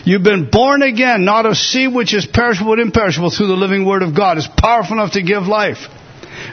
[0.05, 3.85] You've been born again, not of seed which is perishable but imperishable through the living
[3.85, 4.37] word of God.
[4.37, 5.87] It's powerful enough to give life.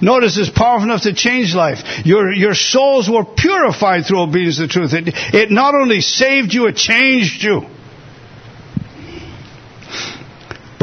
[0.03, 2.05] Notice it's powerful enough to change life.
[2.05, 4.93] Your, your souls were purified through obedience to the truth.
[4.95, 5.05] It,
[5.35, 7.67] it not only saved you, it changed you.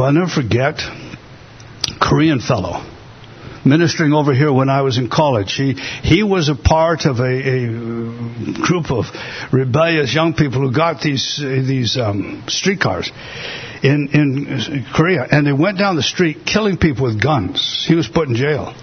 [0.04, 0.80] I'll never forget,
[2.00, 2.84] Korean fellow
[3.64, 5.54] ministering over here when I was in college.
[5.54, 7.66] He he was a part of a, a
[8.60, 9.06] group of
[9.52, 13.10] rebellious young people who got these these um, streetcars
[13.82, 17.84] in in Korea, and they went down the street killing people with guns.
[17.88, 18.74] He was put in jail.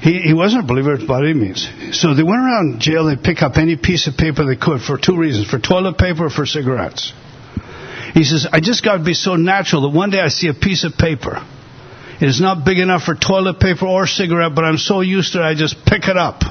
[0.00, 1.68] He, he wasn't a believer by any means.
[1.92, 4.96] So they went around jail, they pick up any piece of paper they could for
[4.96, 7.12] two reasons, for toilet paper or for cigarettes.
[8.14, 10.54] He says, I just got to be so natural that one day I see a
[10.54, 11.44] piece of paper
[12.20, 15.40] it is not big enough for toilet paper or cigarette, but I'm so used to
[15.40, 16.42] it I just pick it up.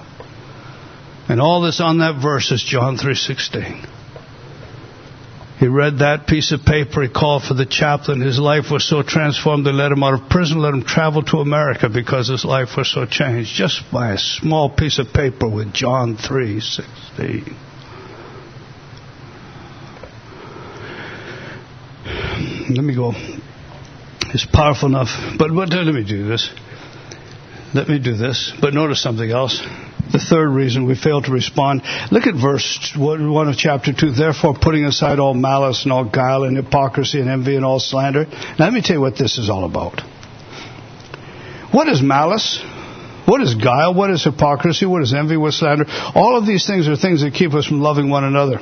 [1.29, 3.87] And all this on that verse is John 3:16.
[5.59, 7.03] He read that piece of paper.
[7.03, 8.19] He called for the chaplain.
[8.19, 11.39] His life was so transformed, they let him out of prison, let him travel to
[11.39, 15.73] America because his life was so changed just by a small piece of paper with
[15.73, 17.55] John 3:16.
[22.69, 23.11] Let me go
[24.33, 25.09] It's powerful enough.
[25.37, 26.49] But, let me do this.
[27.73, 28.53] Let me do this.
[28.61, 29.61] But notice something else.
[30.11, 31.81] The third reason we fail to respond.
[32.11, 34.11] Look at verse 1 of chapter 2.
[34.11, 38.25] Therefore, putting aside all malice and all guile and hypocrisy and envy and all slander.
[38.25, 40.01] Now, let me tell you what this is all about.
[41.71, 42.61] What is malice?
[43.25, 43.93] What is guile?
[43.93, 44.85] What is hypocrisy?
[44.85, 45.37] What is envy?
[45.37, 45.85] What is slander?
[46.15, 48.59] All of these things are things that keep us from loving one another.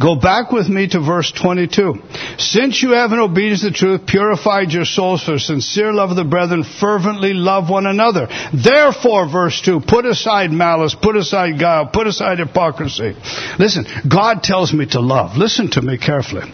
[0.00, 2.02] Go back with me to verse 22.
[2.38, 6.16] Since you have in obedience to the truth purified your souls for sincere love of
[6.16, 8.26] the brethren, fervently love one another.
[8.52, 13.14] Therefore, verse 2, put aside malice, put aside guile, put aside hypocrisy.
[13.58, 15.36] Listen, God tells me to love.
[15.36, 16.52] Listen to me carefully.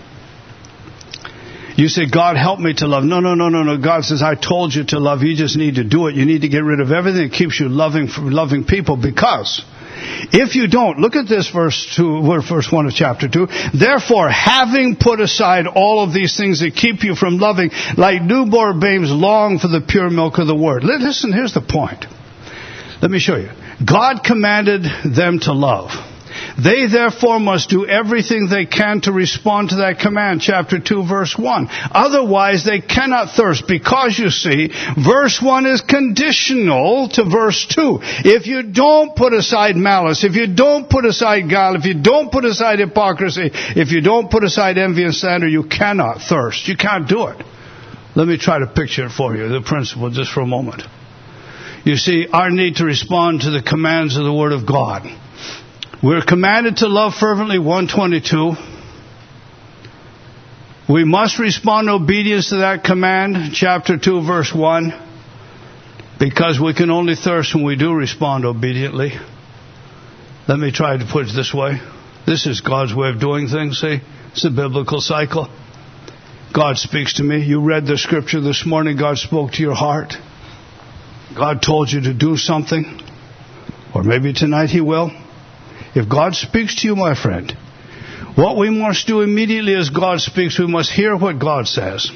[1.76, 3.04] You say, God, help me to love.
[3.04, 3.78] No, no, no, no, no.
[3.78, 5.22] God says, I told you to love.
[5.22, 6.14] You just need to do it.
[6.14, 9.64] You need to get rid of everything that keeps you loving, loving people because
[10.32, 13.46] if you don't, look at this verse two, verse one of chapter two.
[13.72, 18.80] Therefore, having put aside all of these things that keep you from loving, like newborn
[18.80, 20.84] babes long for the pure milk of the word.
[20.84, 22.06] Listen, here's the point.
[23.02, 23.50] Let me show you.
[23.84, 25.90] God commanded them to love.
[26.62, 31.36] They therefore must do everything they can to respond to that command, chapter 2, verse
[31.38, 31.68] 1.
[31.90, 34.70] Otherwise, they cannot thirst because you see,
[35.02, 38.00] verse 1 is conditional to verse 2.
[38.24, 42.30] If you don't put aside malice, if you don't put aside guile, if you don't
[42.30, 46.68] put aside hypocrisy, if you don't put aside envy and slander, you cannot thirst.
[46.68, 47.42] You can't do it.
[48.16, 50.82] Let me try to picture it for you, the principle, just for a moment.
[51.84, 55.08] You see, our need to respond to the commands of the Word of God
[56.02, 58.54] we're commanded to love fervently, 122.
[60.90, 64.92] We must respond in obedience to that command, chapter 2, verse 1,
[66.18, 69.12] because we can only thirst when we do respond obediently.
[70.48, 71.80] Let me try to put it this way.
[72.26, 74.00] This is God's way of doing things, see?
[74.32, 75.48] It's a biblical cycle.
[76.54, 77.44] God speaks to me.
[77.44, 78.96] You read the scripture this morning.
[78.96, 80.14] God spoke to your heart.
[81.36, 83.00] God told you to do something.
[83.94, 85.10] Or maybe tonight He will.
[85.94, 87.52] If God speaks to you, my friend,
[88.36, 92.10] what we must do immediately as God speaks, we must hear what God says.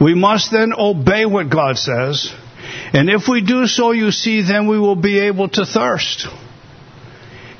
[0.00, 2.32] We must then obey what God says.
[2.92, 6.26] And if we do so, you see, then we will be able to thirst.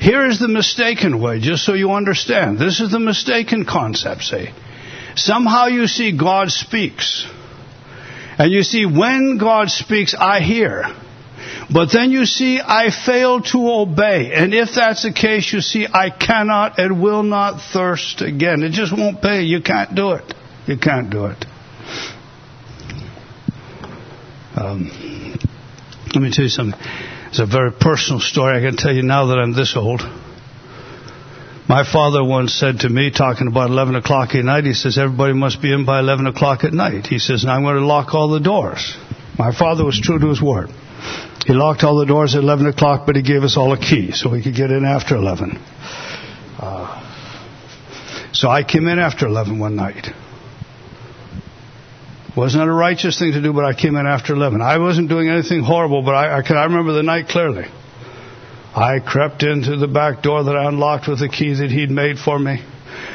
[0.01, 2.59] Here is the mistaken way, just so you understand.
[2.59, 4.49] This is the mistaken concept, see.
[5.15, 7.25] Somehow you see God speaks.
[8.39, 10.85] And you see, when God speaks, I hear.
[11.73, 14.33] But then you see, I fail to obey.
[14.35, 18.63] And if that's the case, you see, I cannot and will not thirst again.
[18.63, 19.43] It just won't pay.
[19.43, 20.35] You can't do it.
[20.67, 21.45] You can't do it.
[24.55, 25.39] Um,
[26.15, 26.79] let me tell you something.
[27.29, 28.59] It's a very personal story.
[28.59, 30.03] I can tell you now that I'm this old.
[31.69, 35.33] My father once said to me, talking about 11 o'clock at night, he says, everybody
[35.33, 37.07] must be in by 11 o'clock at night.
[37.07, 38.95] He says, and I'm going to lock all the doors.
[39.39, 40.69] My father was true to his word.
[41.47, 44.13] He locked all the doors at 11 o'clock, but he gave us all a key
[44.13, 45.59] so we could get in after 11.
[46.59, 47.03] Uh,
[48.33, 50.09] so I came in after 11 one night.
[52.37, 54.63] Wasn't a righteous thing to do, but I came in after 11.
[54.63, 57.67] I wasn't doing anything horrible, but I, I, can, I remember the night clearly.
[58.75, 62.19] I crept into the back door that I unlocked with the key that he'd made
[62.19, 62.63] for me.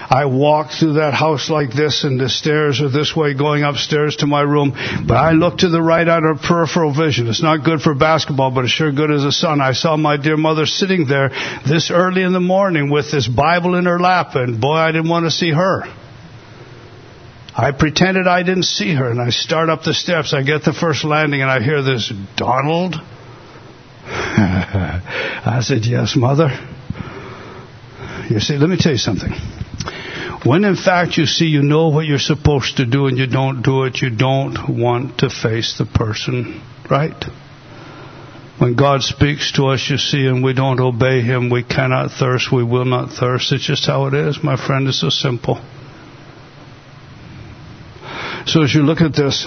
[0.10, 4.16] I walk through that house like this, and the stairs are this way going upstairs
[4.18, 4.72] to my room.
[5.06, 7.28] But I look to the right out of peripheral vision.
[7.28, 9.60] It's not good for basketball, but it's sure good as a son.
[9.60, 11.30] I saw my dear mother sitting there
[11.68, 15.10] this early in the morning with this Bible in her lap, and boy, I didn't
[15.10, 15.84] want to see her.
[17.60, 20.34] I pretended I didn't see her, and I start up the steps.
[20.34, 22.96] I get the first landing, and I hear this, Donald?
[24.06, 26.50] I said, Yes, mother.
[28.30, 29.32] You see, let me tell you something.
[30.48, 33.64] When in fact you see you know what you're supposed to do and you don't
[33.64, 37.22] do it, you don't want to face the person, right?
[38.58, 42.50] When God speaks to us, you see, and we don't obey Him, we cannot thirst,
[42.50, 43.52] we will not thirst.
[43.52, 44.88] It's just how it is, my friend.
[44.88, 45.56] It's so simple.
[48.46, 49.46] So as you look at this,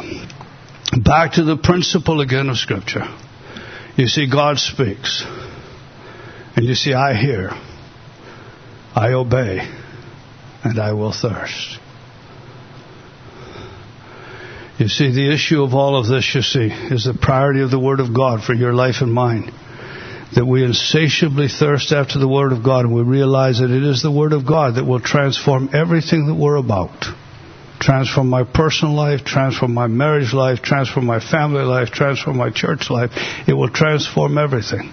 [1.03, 3.05] back to the principle again of Scripture.
[3.97, 5.25] You see, God speaks.
[6.57, 7.53] And you see, I hear.
[8.95, 9.80] I obey.
[10.63, 11.79] And I will thirst.
[14.79, 17.79] You see, the issue of all of this, you see, is the priority of the
[17.79, 19.53] Word of God for your life and mine.
[20.35, 24.03] That we insatiably thirst after the Word of God and we realize that it is
[24.03, 27.05] the Word of God that will transform everything that we're about
[27.81, 32.91] transform my personal life, transform my marriage life, transform my family life, transform my church
[32.91, 33.11] life.
[33.49, 34.93] It will transform everything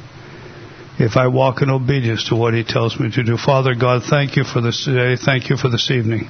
[0.99, 3.37] if I walk in obedience to what He tells me to do.
[3.37, 5.15] Father God, thank you for this today.
[5.15, 6.29] Thank you for this evening.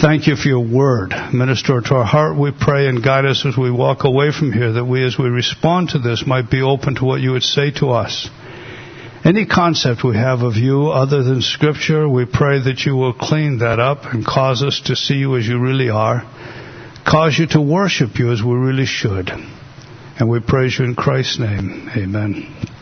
[0.00, 1.14] Thank you for your word.
[1.32, 4.72] Minister to our heart, we pray, and guide us as we walk away from here,
[4.72, 7.70] that we, as we respond to this, might be open to what you would say
[7.80, 8.28] to us.
[9.24, 13.58] Any concept we have of you other than Scripture, we pray that you will clean
[13.58, 16.22] that up and cause us to see you as you really are,
[17.04, 19.30] cause you to worship you as we really should.
[20.18, 21.90] And we praise you in Christ's name.
[21.96, 22.75] Amen.